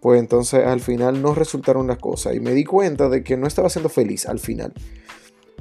Pues 0.00 0.18
entonces 0.18 0.66
al 0.66 0.80
final 0.80 1.22
no 1.22 1.34
resultaron 1.34 1.86
las 1.86 1.98
cosas 1.98 2.34
y 2.34 2.40
me 2.40 2.52
di 2.52 2.64
cuenta 2.64 3.08
de 3.08 3.22
que 3.22 3.36
no 3.36 3.46
estaba 3.46 3.70
siendo 3.70 3.90
feliz 3.90 4.26
al 4.26 4.40
final. 4.40 4.72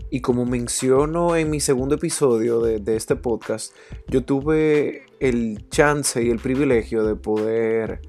Y 0.10 0.22
como 0.22 0.46
menciono 0.46 1.36
en 1.36 1.50
mi 1.50 1.60
segundo 1.60 1.96
episodio 1.96 2.62
de, 2.62 2.96
este 2.96 3.16
podcast, 3.16 3.74
yo 4.08 4.24
tuve 4.24 5.04
el 5.20 5.68
chance 5.70 6.24
y 6.24 6.30
el 6.30 6.40
privilegio 6.40 7.04
de 7.04 7.16
poder 7.16 8.02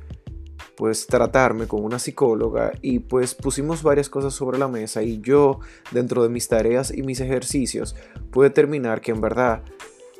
pues 0.77 1.07
tratarme 1.07 1.67
con 1.67 1.85
una 1.85 1.99
psicóloga 1.99 2.73
y 2.81 3.01
pues 3.01 3.35
pusimos 3.35 3.83
varias 3.83 4.09
cosas 4.09 4.33
sobre 4.33 4.59
la 4.59 4.67
mesa 4.67 5.03
y 5.03 5.21
yo 5.21 5.61
dentro 5.91 6.23
de 6.23 6.31
mis 6.31 6.49
tareas 6.49 6.91
y 6.91 7.03
mis 7.03 7.21
ejercicios 7.21 7.97
pude 8.31 8.49
determinar 8.49 9.03
que 9.03 9.11
en 9.11 9.21
verdad 9.21 9.63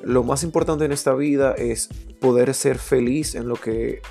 lo 0.03 0.23
más 0.23 0.43
importante 0.43 0.85
en 0.85 0.93
esta 0.93 1.15
vida 1.15 1.55
es 1.55 1.89
poder 2.21 2.53
ser 2.53 2.77
feliz 2.77 3.35
en 3.35 3.49
lo 3.49 3.57
que 3.57 4.03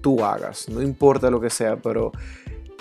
tú 0.00 0.24
hagas, 0.24 0.68
no 0.70 0.80
importa 0.80 1.30
lo 1.30 1.42
que 1.42 1.50
sea, 1.50 1.76
pero 1.76 2.12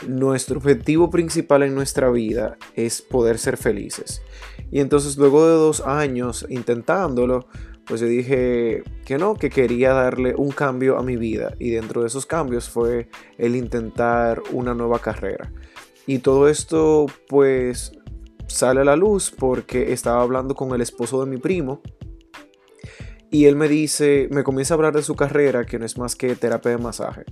nuestro 0.08 0.58
objetivo 0.58 1.10
principal 1.10 1.64
en 1.64 1.76
nuestra 1.76 2.10
vida 2.10 2.58
es 2.76 3.02
poder 3.02 3.38
ser 3.38 3.58
felices. 3.58 4.22
Y 4.72 4.80
entonces 4.80 5.18
luego 5.18 5.48
de 5.48 5.54
dos 5.54 5.82
años 5.82 6.46
intentándolo, 6.50 7.48
pues 7.86 8.02
yo 8.02 8.08
dije 8.08 8.84
que 9.06 9.18
no, 9.18 9.36
que 9.36 9.50
quería 9.50 9.94
darle 9.94 10.34
un 10.36 10.52
cambio 10.52 10.98
a 10.98 11.04
mi 11.04 11.18
vida. 11.18 11.54
Y 11.60 11.72
dentro 11.72 12.02
de 12.02 12.08
esos 12.08 12.26
cambios 12.26 12.70
fue 12.70 13.10
el 13.38 13.56
intentar 13.56 14.42
una 14.52 14.74
nueva 14.74 15.00
carrera. 15.00 15.52
Y 16.08 16.20
todo 16.20 16.48
esto 16.48 17.08
pues 17.28 17.92
sale 18.48 18.82
a 18.82 18.86
la 18.86 18.96
luz 18.96 19.32
porque 19.32 19.94
estaba 19.94 20.22
hablando 20.22 20.56
con 20.56 20.74
el 20.74 20.82
esposo 20.82 21.24
de 21.24 21.30
mi 21.30 21.38
primo. 21.38 21.82
Y 23.30 23.46
él 23.46 23.56
me 23.56 23.70
dice, 23.70 24.28
me 24.32 24.44
comienza 24.44 24.74
a 24.74 24.76
hablar 24.76 24.94
de 24.94 25.04
su 25.04 25.16
carrera, 25.16 25.66
que 25.66 25.80
no 25.80 25.86
es 25.86 25.98
más 25.98 26.16
que 26.16 26.36
terapia 26.36 26.72
de 26.72 26.78
masaje. 26.78 27.24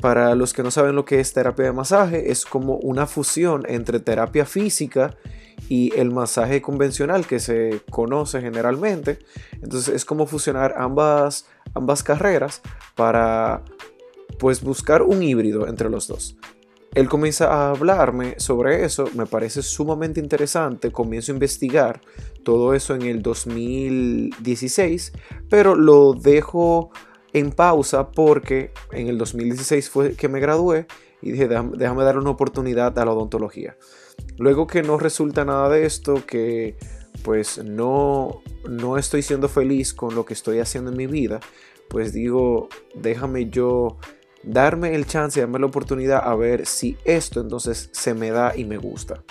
Para 0.00 0.34
los 0.34 0.52
que 0.52 0.62
no 0.62 0.70
saben 0.70 0.94
lo 0.94 1.04
que 1.04 1.20
es 1.20 1.32
terapia 1.32 1.66
de 1.66 1.72
masaje, 1.72 2.30
es 2.30 2.44
como 2.44 2.76
una 2.76 3.06
fusión 3.06 3.64
entre 3.68 4.00
terapia 4.00 4.44
física 4.46 5.16
y 5.68 5.92
el 5.98 6.10
masaje 6.10 6.60
convencional 6.60 7.26
que 7.26 7.40
se 7.40 7.80
conoce 7.90 8.40
generalmente. 8.40 9.18
Entonces 9.62 9.94
es 9.94 10.04
como 10.04 10.26
fusionar 10.26 10.74
ambas, 10.76 11.46
ambas 11.74 12.02
carreras 12.02 12.60
para 12.94 13.62
pues 14.38 14.62
buscar 14.62 15.02
un 15.02 15.22
híbrido 15.22 15.68
entre 15.68 15.88
los 15.90 16.08
dos. 16.08 16.36
Él 16.94 17.08
comienza 17.08 17.52
a 17.52 17.70
hablarme 17.70 18.34
sobre 18.38 18.84
eso, 18.84 19.08
me 19.14 19.26
parece 19.26 19.62
sumamente 19.62 20.20
interesante, 20.20 20.92
comienzo 20.92 21.32
a 21.32 21.34
investigar 21.34 22.00
todo 22.44 22.72
eso 22.72 22.94
en 22.94 23.02
el 23.02 23.20
2016, 23.20 25.12
pero 25.48 25.74
lo 25.74 26.14
dejo 26.14 26.92
en 27.34 27.50
pausa 27.50 28.12
porque 28.12 28.72
en 28.92 29.08
el 29.08 29.18
2016 29.18 29.90
fue 29.90 30.14
que 30.14 30.28
me 30.28 30.40
gradué 30.40 30.86
y 31.20 31.32
dije, 31.32 31.48
déjame, 31.48 31.76
déjame 31.76 32.04
dar 32.04 32.16
una 32.16 32.30
oportunidad 32.30 32.98
a 32.98 33.04
la 33.04 33.12
odontología. 33.12 33.76
Luego 34.38 34.66
que 34.66 34.82
no 34.82 34.96
resulta 34.96 35.44
nada 35.44 35.68
de 35.68 35.84
esto, 35.84 36.24
que 36.26 36.76
pues 37.22 37.62
no, 37.62 38.42
no 38.68 38.96
estoy 38.96 39.22
siendo 39.22 39.48
feliz 39.48 39.92
con 39.92 40.14
lo 40.14 40.24
que 40.24 40.34
estoy 40.34 40.60
haciendo 40.60 40.90
en 40.90 40.96
mi 40.96 41.06
vida, 41.06 41.40
pues 41.88 42.12
digo, 42.12 42.68
déjame 42.94 43.50
yo 43.50 43.98
darme 44.42 44.94
el 44.94 45.06
chance, 45.06 45.40
darme 45.40 45.58
la 45.58 45.66
oportunidad 45.66 46.20
a 46.22 46.34
ver 46.36 46.66
si 46.66 46.96
esto 47.04 47.40
entonces 47.40 47.88
se 47.92 48.14
me 48.14 48.30
da 48.30 48.56
y 48.56 48.64
me 48.64 48.76
gusta. 48.76 49.22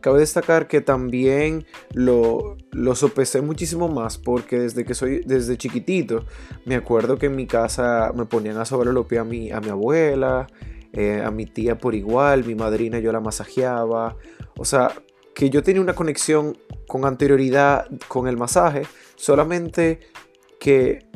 Cabe 0.00 0.20
destacar 0.20 0.68
que 0.68 0.80
también 0.80 1.66
lo, 1.92 2.56
lo 2.72 2.94
sopesé 2.94 3.40
muchísimo 3.40 3.88
más 3.88 4.18
porque 4.18 4.58
desde 4.58 4.84
que 4.84 4.94
soy 4.94 5.22
desde 5.24 5.56
chiquitito 5.56 6.24
me 6.64 6.74
acuerdo 6.76 7.18
que 7.18 7.26
en 7.26 7.36
mi 7.36 7.46
casa 7.46 8.12
me 8.14 8.26
ponían 8.26 8.58
a 8.58 8.64
sobre 8.64 8.90
a 9.18 9.24
mi, 9.24 9.50
a 9.50 9.60
mi 9.60 9.68
abuela, 9.68 10.46
eh, 10.92 11.22
a 11.24 11.30
mi 11.30 11.46
tía 11.46 11.78
por 11.78 11.94
igual, 11.94 12.44
mi 12.44 12.54
madrina 12.54 12.98
yo 12.98 13.12
la 13.12 13.20
masajeaba. 13.20 14.16
O 14.56 14.64
sea, 14.64 14.92
que 15.34 15.50
yo 15.50 15.62
tenía 15.62 15.82
una 15.82 15.94
conexión 15.94 16.56
con 16.86 17.04
anterioridad 17.04 17.86
con 18.08 18.26
el 18.26 18.36
masaje, 18.36 18.82
solamente 19.16 20.00
que 20.58 21.06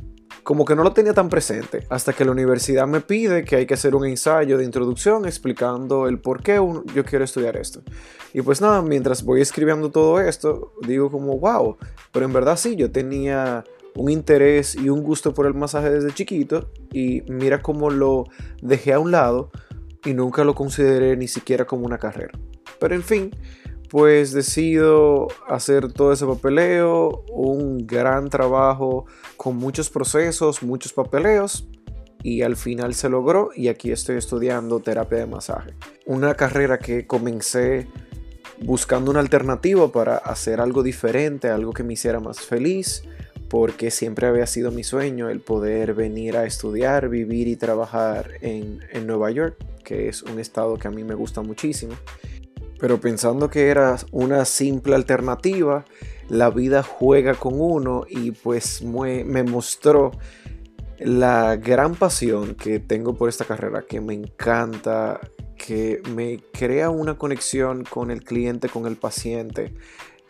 como 0.42 0.64
que 0.64 0.74
no 0.74 0.82
lo 0.82 0.92
tenía 0.92 1.14
tan 1.14 1.28
presente 1.28 1.86
hasta 1.90 2.12
que 2.12 2.24
la 2.24 2.32
universidad 2.32 2.86
me 2.86 3.00
pide 3.00 3.44
que 3.44 3.56
hay 3.56 3.66
que 3.66 3.74
hacer 3.74 3.94
un 3.94 4.06
ensayo 4.06 4.58
de 4.58 4.64
introducción 4.64 5.26
explicando 5.26 6.08
el 6.08 6.18
por 6.18 6.42
qué 6.42 6.54
yo 6.94 7.04
quiero 7.04 7.24
estudiar 7.24 7.56
esto. 7.56 7.82
Y 8.32 8.42
pues 8.42 8.60
nada, 8.60 8.82
mientras 8.82 9.24
voy 9.24 9.40
escribiendo 9.40 9.90
todo 9.90 10.20
esto, 10.20 10.72
digo 10.86 11.10
como, 11.10 11.38
wow, 11.38 11.76
pero 12.12 12.26
en 12.26 12.32
verdad 12.32 12.56
sí, 12.56 12.76
yo 12.76 12.90
tenía 12.90 13.64
un 13.94 14.10
interés 14.10 14.76
y 14.76 14.88
un 14.88 15.02
gusto 15.02 15.34
por 15.34 15.46
el 15.46 15.54
masaje 15.54 15.90
desde 15.90 16.14
chiquito 16.14 16.70
y 16.92 17.22
mira 17.22 17.60
cómo 17.60 17.90
lo 17.90 18.24
dejé 18.62 18.92
a 18.92 19.00
un 19.00 19.10
lado 19.10 19.50
y 20.04 20.14
nunca 20.14 20.44
lo 20.44 20.54
consideré 20.54 21.16
ni 21.16 21.28
siquiera 21.28 21.66
como 21.66 21.86
una 21.86 21.98
carrera. 21.98 22.32
Pero 22.78 22.94
en 22.94 23.02
fin, 23.02 23.30
pues 23.90 24.32
decido 24.32 25.26
hacer 25.48 25.92
todo 25.92 26.12
ese 26.12 26.24
papeleo, 26.24 27.24
un 27.28 27.86
gran 27.88 28.30
trabajo 28.30 29.06
con 29.36 29.56
muchos 29.56 29.90
procesos, 29.90 30.62
muchos 30.62 30.92
papeleos 30.92 31.66
y 32.22 32.42
al 32.42 32.54
final 32.54 32.94
se 32.94 33.08
logró 33.08 33.50
y 33.54 33.66
aquí 33.66 33.90
estoy 33.90 34.16
estudiando 34.16 34.78
terapia 34.78 35.18
de 35.18 35.26
masaje. 35.26 35.74
Una 36.06 36.34
carrera 36.34 36.78
que 36.78 37.08
comencé 37.08 37.88
buscando 38.62 39.10
una 39.10 39.20
alternativa 39.20 39.90
para 39.90 40.18
hacer 40.18 40.60
algo 40.60 40.84
diferente, 40.84 41.48
algo 41.48 41.72
que 41.72 41.82
me 41.82 41.94
hiciera 41.94 42.20
más 42.20 42.40
feliz, 42.40 43.02
porque 43.48 43.90
siempre 43.90 44.28
había 44.28 44.46
sido 44.46 44.70
mi 44.70 44.84
sueño 44.84 45.28
el 45.30 45.40
poder 45.40 45.94
venir 45.94 46.36
a 46.36 46.46
estudiar, 46.46 47.08
vivir 47.08 47.48
y 47.48 47.56
trabajar 47.56 48.30
en, 48.40 48.84
en 48.92 49.08
Nueva 49.08 49.32
York, 49.32 49.56
que 49.82 50.08
es 50.08 50.22
un 50.22 50.38
estado 50.38 50.76
que 50.76 50.86
a 50.86 50.92
mí 50.92 51.02
me 51.02 51.14
gusta 51.14 51.42
muchísimo. 51.42 51.94
Pero 52.80 53.00
pensando 53.00 53.50
que 53.50 53.68
era 53.68 53.96
una 54.10 54.44
simple 54.44 54.94
alternativa, 54.94 55.84
la 56.28 56.48
vida 56.48 56.82
juega 56.82 57.34
con 57.34 57.60
uno 57.60 58.04
y 58.08 58.30
pues 58.30 58.82
me, 58.82 59.24
mostró 59.42 60.12
la 60.98 61.56
gran 61.56 61.94
pasión 61.94 62.54
que 62.54 62.78
tengo 62.78 63.14
por 63.14 63.28
esta 63.28 63.44
carrera, 63.44 63.84
que 63.86 64.00
me 64.00 64.14
encanta, 64.14 65.20
que 65.58 66.00
me 66.14 66.40
crea 66.52 66.88
una 66.88 67.18
conexión 67.18 67.84
con 67.84 68.10
el 68.10 68.24
cliente, 68.24 68.68
con 68.68 68.86
el 68.86 68.96
paciente, 68.96 69.74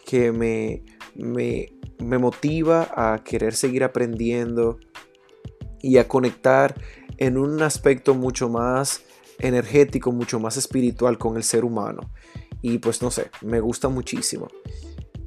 que 0.04 0.32
me, 0.32 0.82
me, 1.14 1.78
me 1.98 2.18
motiva 2.18 2.90
a 2.96 3.22
querer 3.22 3.54
seguir 3.54 3.84
aprendiendo 3.84 4.78
y 5.82 5.98
a 5.98 6.08
conectar 6.08 6.74
en 7.18 7.36
un 7.38 7.62
aspecto 7.62 8.14
mucho 8.14 8.48
más 8.48 9.02
energético, 9.38 10.12
mucho 10.12 10.40
más 10.40 10.56
espiritual 10.56 11.18
con 11.18 11.36
el 11.36 11.44
ser 11.44 11.64
humano. 11.64 12.10
Y 12.62 12.78
pues 12.78 13.02
no 13.02 13.10
sé, 13.10 13.30
me 13.40 13.60
gusta 13.60 13.88
muchísimo. 13.88 14.48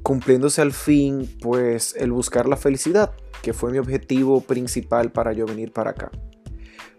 Cumpliéndose 0.02 0.62
al 0.62 0.72
fin, 0.72 1.28
pues 1.40 1.94
el 1.98 2.12
buscar 2.12 2.46
la 2.46 2.56
felicidad, 2.56 3.12
que 3.42 3.52
fue 3.52 3.72
mi 3.72 3.78
objetivo 3.78 4.40
principal 4.40 5.10
para 5.12 5.32
yo 5.32 5.46
venir 5.46 5.72
para 5.72 5.90
acá. 5.90 6.10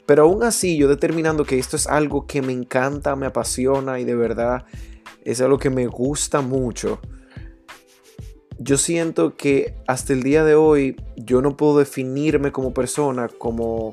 Pero 0.05 0.23
aún 0.23 0.43
así, 0.43 0.77
yo 0.77 0.87
determinando 0.87 1.45
que 1.45 1.57
esto 1.57 1.75
es 1.75 1.87
algo 1.87 2.27
que 2.27 2.41
me 2.41 2.53
encanta, 2.53 3.15
me 3.15 3.25
apasiona 3.25 3.99
y 3.99 4.05
de 4.05 4.15
verdad 4.15 4.65
es 5.23 5.41
algo 5.41 5.57
que 5.57 5.71
me 5.71 5.87
gusta 5.87 6.41
mucho, 6.41 6.99
yo 8.57 8.77
siento 8.77 9.35
que 9.35 9.75
hasta 9.87 10.13
el 10.13 10.23
día 10.23 10.43
de 10.43 10.55
hoy 10.55 10.95
yo 11.17 11.41
no 11.41 11.57
puedo 11.57 11.79
definirme 11.79 12.51
como 12.51 12.73
persona 12.73 13.27
como, 13.27 13.91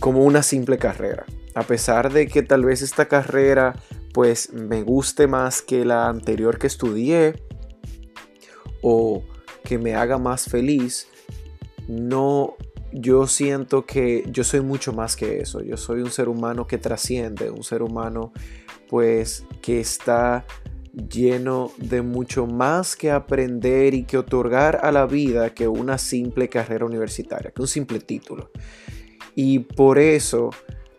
como 0.00 0.24
una 0.24 0.42
simple 0.42 0.78
carrera. 0.78 1.24
A 1.54 1.62
pesar 1.62 2.12
de 2.12 2.28
que 2.28 2.42
tal 2.42 2.64
vez 2.64 2.82
esta 2.82 3.06
carrera 3.08 3.74
pues 4.16 4.50
me 4.50 4.82
guste 4.82 5.26
más 5.26 5.60
que 5.60 5.84
la 5.84 6.08
anterior 6.08 6.58
que 6.58 6.68
estudié 6.68 7.34
o 8.80 9.22
que 9.62 9.76
me 9.76 9.94
haga 9.94 10.16
más 10.16 10.46
feliz, 10.46 11.06
no, 11.86 12.56
yo 12.94 13.26
siento 13.26 13.84
que 13.84 14.24
yo 14.30 14.42
soy 14.42 14.62
mucho 14.62 14.94
más 14.94 15.16
que 15.16 15.40
eso. 15.40 15.60
Yo 15.60 15.76
soy 15.76 16.00
un 16.00 16.10
ser 16.10 16.30
humano 16.30 16.66
que 16.66 16.78
trasciende, 16.78 17.50
un 17.50 17.62
ser 17.62 17.82
humano 17.82 18.32
pues 18.88 19.44
que 19.60 19.80
está 19.80 20.46
lleno 20.94 21.70
de 21.76 22.00
mucho 22.00 22.46
más 22.46 22.96
que 22.96 23.10
aprender 23.10 23.92
y 23.92 24.04
que 24.04 24.16
otorgar 24.16 24.80
a 24.82 24.92
la 24.92 25.04
vida 25.04 25.52
que 25.52 25.68
una 25.68 25.98
simple 25.98 26.48
carrera 26.48 26.86
universitaria, 26.86 27.50
que 27.50 27.60
un 27.60 27.68
simple 27.68 28.00
título. 28.00 28.50
Y 29.34 29.58
por 29.58 29.98
eso 29.98 30.48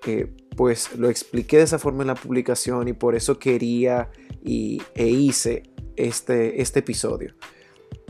eh, 0.05 0.31
pues 0.57 0.95
lo 0.97 1.09
expliqué 1.09 1.57
de 1.57 1.63
esa 1.63 1.79
forma 1.79 2.01
en 2.01 2.07
la 2.07 2.15
publicación 2.15 2.87
y 2.87 2.93
por 2.93 3.15
eso 3.15 3.37
quería 3.37 4.09
y, 4.43 4.81
e 4.95 5.07
hice 5.07 5.63
este, 5.95 6.61
este 6.61 6.79
episodio, 6.79 7.35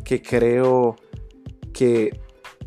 que 0.06 0.22
creo 0.22 0.96
que 1.74 2.22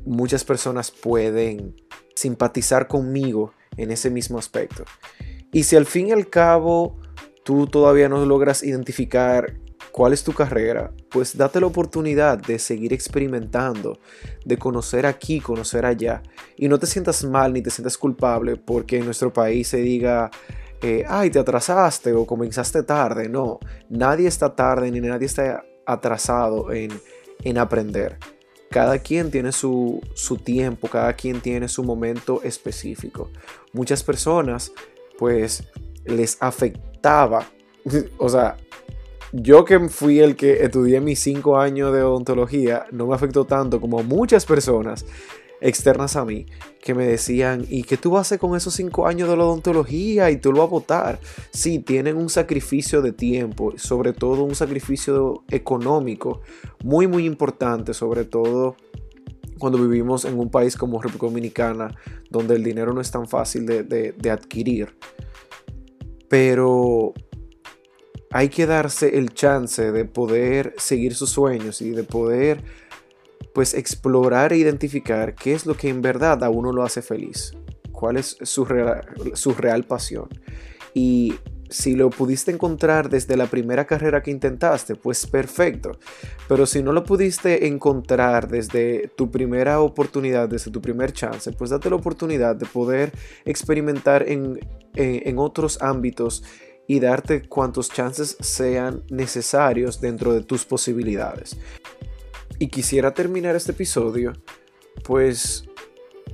muchas 0.05 0.45
personas 0.45 0.91
pueden 0.91 1.75
simpatizar 2.15 2.89
conmigo 2.89 3.55
en 3.79 3.91
ese 3.91 4.11
mismo 4.11 4.39
aspecto. 4.39 4.85
Y 5.51 5.63
si 5.65 5.77
al 5.77 5.87
fin 5.87 6.09
y 6.09 6.13
al 6.13 6.29
cabo 6.29 6.99
tú 7.43 7.67
todavía 7.67 8.11
no 8.11 8.25
logras 8.27 8.63
identificar 8.63 9.59
cuál 10.01 10.15
es 10.15 10.25
tu 10.25 10.33
carrera, 10.33 10.91
pues 11.11 11.37
date 11.37 11.61
la 11.61 11.67
oportunidad 11.67 12.39
de 12.39 12.59
seguir 12.59 12.95
experimentando, 12.95 13.99
de 14.47 14.57
conocer 14.57 15.05
aquí, 15.05 15.41
conocer 15.41 15.85
allá. 15.85 16.23
Y 16.57 16.69
no 16.69 16.79
te 16.79 16.87
sientas 16.87 17.23
mal 17.23 17.53
ni 17.53 17.61
te 17.61 17.69
sientas 17.69 17.99
culpable 17.99 18.57
porque 18.57 18.97
en 18.97 19.05
nuestro 19.05 19.31
país 19.31 19.69
se 19.69 19.77
diga, 19.77 20.31
eh, 20.81 21.05
ay, 21.07 21.29
te 21.29 21.39
atrasaste 21.39 22.15
o 22.15 22.25
comenzaste 22.25 22.83
tarde. 22.83 23.29
No, 23.29 23.61
nadie 23.91 24.27
está 24.27 24.57
tarde 24.57 24.91
ni 24.91 25.01
nadie 25.01 25.27
está 25.27 25.67
atrasado 25.85 26.73
en, 26.73 26.99
en 27.45 27.59
aprender. 27.59 28.17
Cada 28.71 29.01
quien 29.01 29.31
tiene 29.31 29.53
su, 29.53 30.01
su 30.15 30.39
tiempo, 30.39 30.89
cada 30.89 31.13
quien 31.13 31.43
tiene 31.43 31.69
su 31.69 31.85
momento 31.85 32.41
específico. 32.43 33.29
Muchas 33.75 34.03
personas, 34.03 34.73
pues, 35.19 35.63
les 36.07 36.39
afectaba, 36.41 37.45
o 38.17 38.31
sea, 38.31 38.57
yo 39.33 39.65
que 39.65 39.89
fui 39.89 40.19
el 40.21 40.37
que 40.37 40.65
estudié 40.65 41.01
mis 41.01 41.21
cinco 41.21 41.59
años 41.59 41.93
de 41.93 42.03
odontología, 42.03 42.87
no 42.91 43.07
me 43.07 43.15
afectó 43.15 43.45
tanto 43.45 43.81
como 43.81 44.03
muchas 44.03 44.45
personas 44.45 45.05
externas 45.61 46.17
a 46.17 46.25
mí 46.25 46.47
que 46.81 46.95
me 46.95 47.07
decían, 47.07 47.67
¿y 47.69 47.83
qué 47.83 47.97
tú 47.97 48.13
vas 48.13 48.19
a 48.19 48.23
hacer 48.23 48.39
con 48.39 48.57
esos 48.57 48.75
cinco 48.75 49.07
años 49.07 49.29
de 49.29 49.37
la 49.37 49.45
odontología? 49.45 50.31
Y 50.31 50.39
tú 50.39 50.53
lo 50.53 50.59
vas 50.61 50.69
a 50.69 50.71
votar. 50.71 51.21
Sí, 51.51 51.79
tienen 51.79 52.17
un 52.17 52.31
sacrificio 52.31 53.03
de 53.03 53.13
tiempo, 53.13 53.75
sobre 53.77 54.13
todo 54.13 54.45
un 54.45 54.55
sacrificio 54.55 55.45
económico 55.51 56.41
muy, 56.83 57.07
muy 57.07 57.27
importante, 57.27 57.93
sobre 57.95 58.25
todo 58.25 58.77
cuando 59.59 59.79
vivimos 59.79 60.25
en 60.25 60.39
un 60.39 60.51
país 60.51 60.75
como 60.75 61.03
República 61.03 61.27
Dominicana, 61.27 61.95
donde 62.31 62.57
el 62.57 62.65
dinero 62.65 62.95
no 62.95 63.03
es 63.03 63.11
tan 63.11 63.29
fácil 63.29 63.67
de, 63.67 63.83
de 63.85 64.31
adquirir. 64.31 64.97
Pero 66.29 67.13
hay 68.31 68.49
que 68.49 68.67
darse 68.67 69.19
el 69.19 69.35
chance 69.35 69.91
de 69.93 70.05
poder 70.05 70.75
seguir 70.79 71.15
sus 71.15 71.31
sueños 71.31 71.83
y 71.83 71.91
de 71.91 72.05
poder 72.05 72.63
pues 73.55 73.75
explorar 73.75 74.53
e 74.53 74.59
identificar 74.59 75.35
qué 75.35 75.55
es 75.55 75.67
lo 75.67 75.77
que 75.77 75.89
en 75.89 76.03
verdad 76.03 76.45
a 76.45 76.51
uno 76.51 76.73
lo 76.73 76.85
hace 76.85 77.03
feliz, 77.03 77.53
cuál 77.91 78.17
es 78.17 78.37
su 78.43 78.65
real, 78.65 79.03
su 79.35 79.53
real 79.55 79.85
pasión. 79.85 80.29
Y 80.95 81.35
si 81.71 81.95
lo 81.95 82.11
pudiste 82.11 82.51
encontrar 82.51 83.09
desde 83.09 83.37
la 83.37 83.47
primera 83.47 83.87
carrera 83.87 84.23
que 84.23 84.31
intentaste, 84.31 84.97
pues 84.97 85.27
perfecto. 85.27 85.93
Pero 86.49 86.67
si 86.67 86.83
no 86.83 86.93
lo 86.93 87.05
pudiste 87.05 87.69
encontrar 87.69 88.49
desde 88.49 89.09
tu 89.17 89.31
primera 89.31 89.81
oportunidad, 89.81 90.49
desde 90.49 90.71
tu 90.71 90.81
primer 90.81 91.13
chance, 91.13 91.53
pues 91.53 91.71
date 91.71 91.89
la 91.89 91.97
oportunidad 91.97 92.57
de 92.57 92.67
poder 92.67 93.13
experimentar 93.45 94.29
en, 94.29 94.59
en, 94.95 95.39
otros 95.39 95.81
ámbitos 95.81 96.43
y 96.91 96.99
darte 96.99 97.43
cuantos 97.43 97.89
chances 97.89 98.37
sean 98.41 99.05
necesarios 99.11 100.01
dentro 100.01 100.33
de 100.33 100.43
tus 100.43 100.65
posibilidades. 100.65 101.57
Y 102.59 102.67
quisiera 102.67 103.15
terminar 103.15 103.55
este 103.55 103.71
episodio, 103.71 104.33
pues 105.05 105.69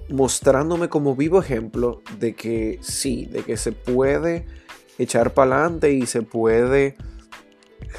mostrándome 0.08 0.88
como 0.88 1.14
vivo 1.14 1.40
ejemplo 1.40 2.00
de 2.18 2.34
que 2.34 2.78
sí, 2.80 3.26
de 3.26 3.42
que 3.42 3.58
se 3.58 3.72
puede 3.72 4.46
echar 4.96 5.34
para 5.34 5.58
adelante 5.60 5.92
y 5.92 6.06
se 6.06 6.22
puede 6.22 6.96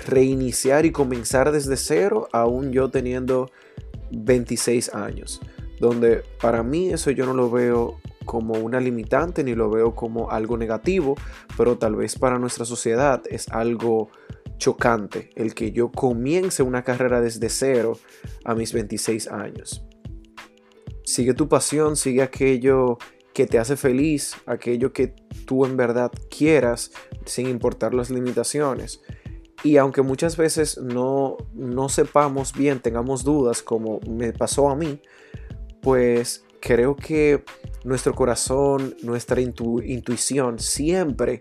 reiniciar 0.07 0.87
y 0.87 0.91
comenzar 0.91 1.51
desde 1.51 1.77
cero, 1.77 2.27
aún 2.31 2.71
yo 2.71 2.89
teniendo 2.89 3.51
26 4.09 4.95
años. 4.95 5.41
Donde 5.79 6.23
para 6.41 6.63
mí 6.63 6.89
eso 6.89 7.11
yo 7.11 7.25
no 7.25 7.33
lo 7.33 7.49
veo 7.49 7.99
como 8.25 8.55
una 8.55 8.79
limitante 8.79 9.43
ni 9.43 9.55
lo 9.55 9.69
veo 9.69 9.95
como 9.95 10.29
algo 10.31 10.57
negativo, 10.57 11.15
pero 11.55 11.77
tal 11.77 11.95
vez 11.95 12.17
para 12.17 12.37
nuestra 12.39 12.65
sociedad 12.65 13.23
es 13.29 13.47
algo 13.49 14.09
chocante 14.57 15.29
el 15.35 15.53
que 15.53 15.71
yo 15.71 15.91
comience 15.91 16.63
una 16.63 16.83
carrera 16.83 17.21
desde 17.21 17.49
cero 17.49 17.97
a 18.43 18.55
mis 18.55 18.73
26 18.73 19.27
años. 19.29 19.83
Sigue 21.03 21.33
tu 21.33 21.47
pasión, 21.47 21.95
sigue 21.95 22.21
aquello 22.21 22.97
que 23.33 23.45
te 23.47 23.59
hace 23.59 23.77
feliz, 23.77 24.35
aquello 24.45 24.91
que 24.91 25.13
tú 25.45 25.65
en 25.65 25.77
verdad 25.77 26.11
quieras, 26.29 26.91
sin 27.25 27.47
importar 27.47 27.93
las 27.93 28.09
limitaciones. 28.09 29.01
Y 29.63 29.77
aunque 29.77 30.01
muchas 30.01 30.37
veces 30.37 30.77
no, 30.79 31.37
no 31.53 31.87
sepamos 31.89 32.53
bien, 32.53 32.79
tengamos 32.79 33.23
dudas, 33.23 33.61
como 33.61 33.99
me 34.07 34.33
pasó 34.33 34.69
a 34.69 34.75
mí, 34.75 35.01
pues 35.87 36.43
creo 36.59 36.97
que 36.97 37.45
nuestro 37.85 38.13
corazón, 38.13 38.97
nuestra 39.03 39.39
intuición 39.39 40.59
siempre 40.59 41.39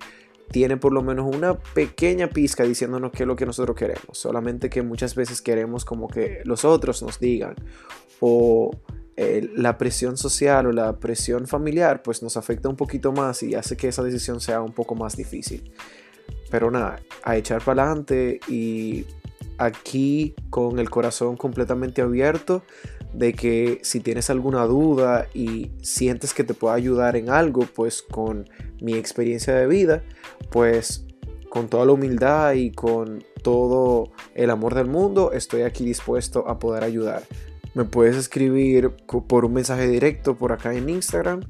tiene 0.53 0.77
por 0.77 0.93
lo 0.93 1.03
menos 1.03 1.35
una 1.35 1.59
pequeña 1.59 2.29
pizca 2.29 2.63
diciéndonos 2.63 3.11
qué 3.11 3.25
es 3.25 3.27
lo 3.27 3.35
que 3.35 3.45
nosotros 3.45 3.77
queremos. 3.77 4.17
Solamente 4.17 4.71
que 4.71 4.83
muchas 4.83 5.17
veces 5.17 5.43
queremos 5.43 5.85
como 5.85 6.07
que 6.07 6.43
los 6.45 6.65
otros 6.65 7.03
nos 7.03 7.19
digan 7.19 7.57
o 8.21 8.71
eh, 9.17 9.51
la 9.57 9.79
presión 9.79 10.17
social 10.17 10.67
o 10.69 10.71
la 10.71 10.97
presión 11.01 11.49
familiar 11.49 12.05
pues 12.05 12.23
nos 12.23 12.37
afecta 12.37 12.69
un 12.69 12.77
poquito 12.77 13.11
más 13.11 13.43
y 13.43 13.57
hace 13.57 13.77
que 13.77 13.89
esa 13.89 14.05
decisión 14.05 14.41
sea 14.41 14.63
un 14.63 14.73
poco 14.73 14.95
más 14.95 15.17
difícil. 15.17 15.73
Pero 16.53 16.71
nada, 16.71 17.01
a 17.25 17.37
echar 17.37 17.65
para 17.65 17.83
adelante 17.83 18.39
y 18.47 19.07
aquí 19.59 20.37
con 20.51 20.79
el 20.79 20.89
corazón 20.89 21.37
completamente 21.37 22.01
abierto 22.01 22.63
de 23.13 23.33
que 23.33 23.81
si 23.83 24.01
tienes 24.01 24.31
alguna 24.31 24.65
duda 24.65 25.27
y 25.35 25.71
sientes 25.83 26.35
que 26.35 26.45
te 26.45 26.55
pueda 26.55 26.75
ayudar 26.75 27.17
en 27.17 27.31
algo, 27.31 27.67
pues 27.75 28.03
con 28.03 28.49
mi 28.81 28.95
experiencia 28.95 29.55
de 29.55 29.67
vida, 29.67 30.03
pues 30.51 31.07
con 31.49 31.69
toda 31.69 31.87
la 31.87 31.93
humildad 31.93 32.53
y 32.55 32.73
con 32.73 33.25
todo 33.43 34.13
el 34.35 34.51
amor 34.51 34.75
del 34.75 34.87
mundo, 34.87 35.33
estoy 35.33 35.63
aquí 35.63 35.85
dispuesto 35.85 36.49
a 36.49 36.59
poder 36.59 36.85
ayudar 36.85 37.23
me 37.77 37.85
puedes 37.85 38.17
escribir 38.17 38.91
por 39.29 39.45
un 39.45 39.53
mensaje 39.53 39.87
directo 39.87 40.35
por 40.35 40.51
acá 40.51 40.73
en 40.73 40.89
Instagram 40.89 41.43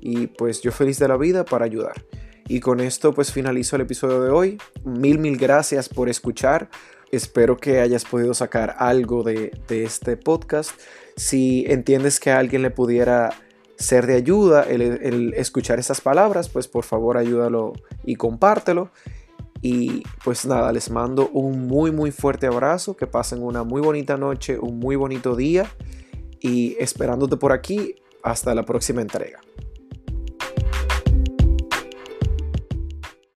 y 0.00 0.28
pues 0.28 0.62
yo 0.62 0.72
feliz 0.72 0.98
de 0.98 1.06
la 1.08 1.18
vida 1.18 1.44
para 1.44 1.66
ayudar. 1.66 2.06
Y 2.48 2.60
con 2.60 2.80
esto 2.80 3.12
pues 3.12 3.30
finalizo 3.30 3.76
el 3.76 3.82
episodio 3.82 4.22
de 4.22 4.30
hoy. 4.30 4.58
Mil, 4.86 5.18
mil 5.18 5.36
gracias 5.36 5.90
por 5.90 6.08
escuchar. 6.08 6.70
Espero 7.14 7.56
que 7.56 7.80
hayas 7.80 8.04
podido 8.04 8.34
sacar 8.34 8.74
algo 8.78 9.22
de, 9.22 9.52
este 9.68 10.16
podcast. 10.16 10.72
Si 11.16 11.64
entiendes 11.68 12.18
que 12.18 12.32
a 12.32 12.38
alguien 12.38 12.62
le 12.62 12.70
pudiera 12.70 13.30
ser 13.76 14.06
de 14.06 14.14
ayuda 14.14 14.62
el, 14.62 14.82
el 14.82 15.34
escuchar 15.34 15.78
estas 15.78 16.00
palabras, 16.00 16.48
pues 16.48 16.66
por 16.66 16.84
favor 16.84 17.16
ayúdalo 17.16 17.72
y 18.04 18.16
compártelo. 18.16 18.90
Y 19.62 20.02
pues 20.24 20.44
nada, 20.44 20.72
les 20.72 20.90
mando 20.90 21.28
un 21.28 21.66
muy 21.66 21.92
muy 21.92 22.10
fuerte 22.10 22.46
abrazo, 22.46 22.96
que 22.96 23.06
pasen 23.06 23.42
una 23.42 23.62
muy 23.62 23.80
bonita 23.80 24.16
noche, 24.16 24.58
un 24.58 24.78
muy 24.78 24.96
bonito 24.96 25.36
día 25.36 25.66
y 26.40 26.76
esperándote 26.80 27.36
por 27.36 27.52
aquí 27.52 27.94
hasta 28.22 28.54
la 28.54 28.64
próxima 28.64 29.00
entrega. 29.00 29.40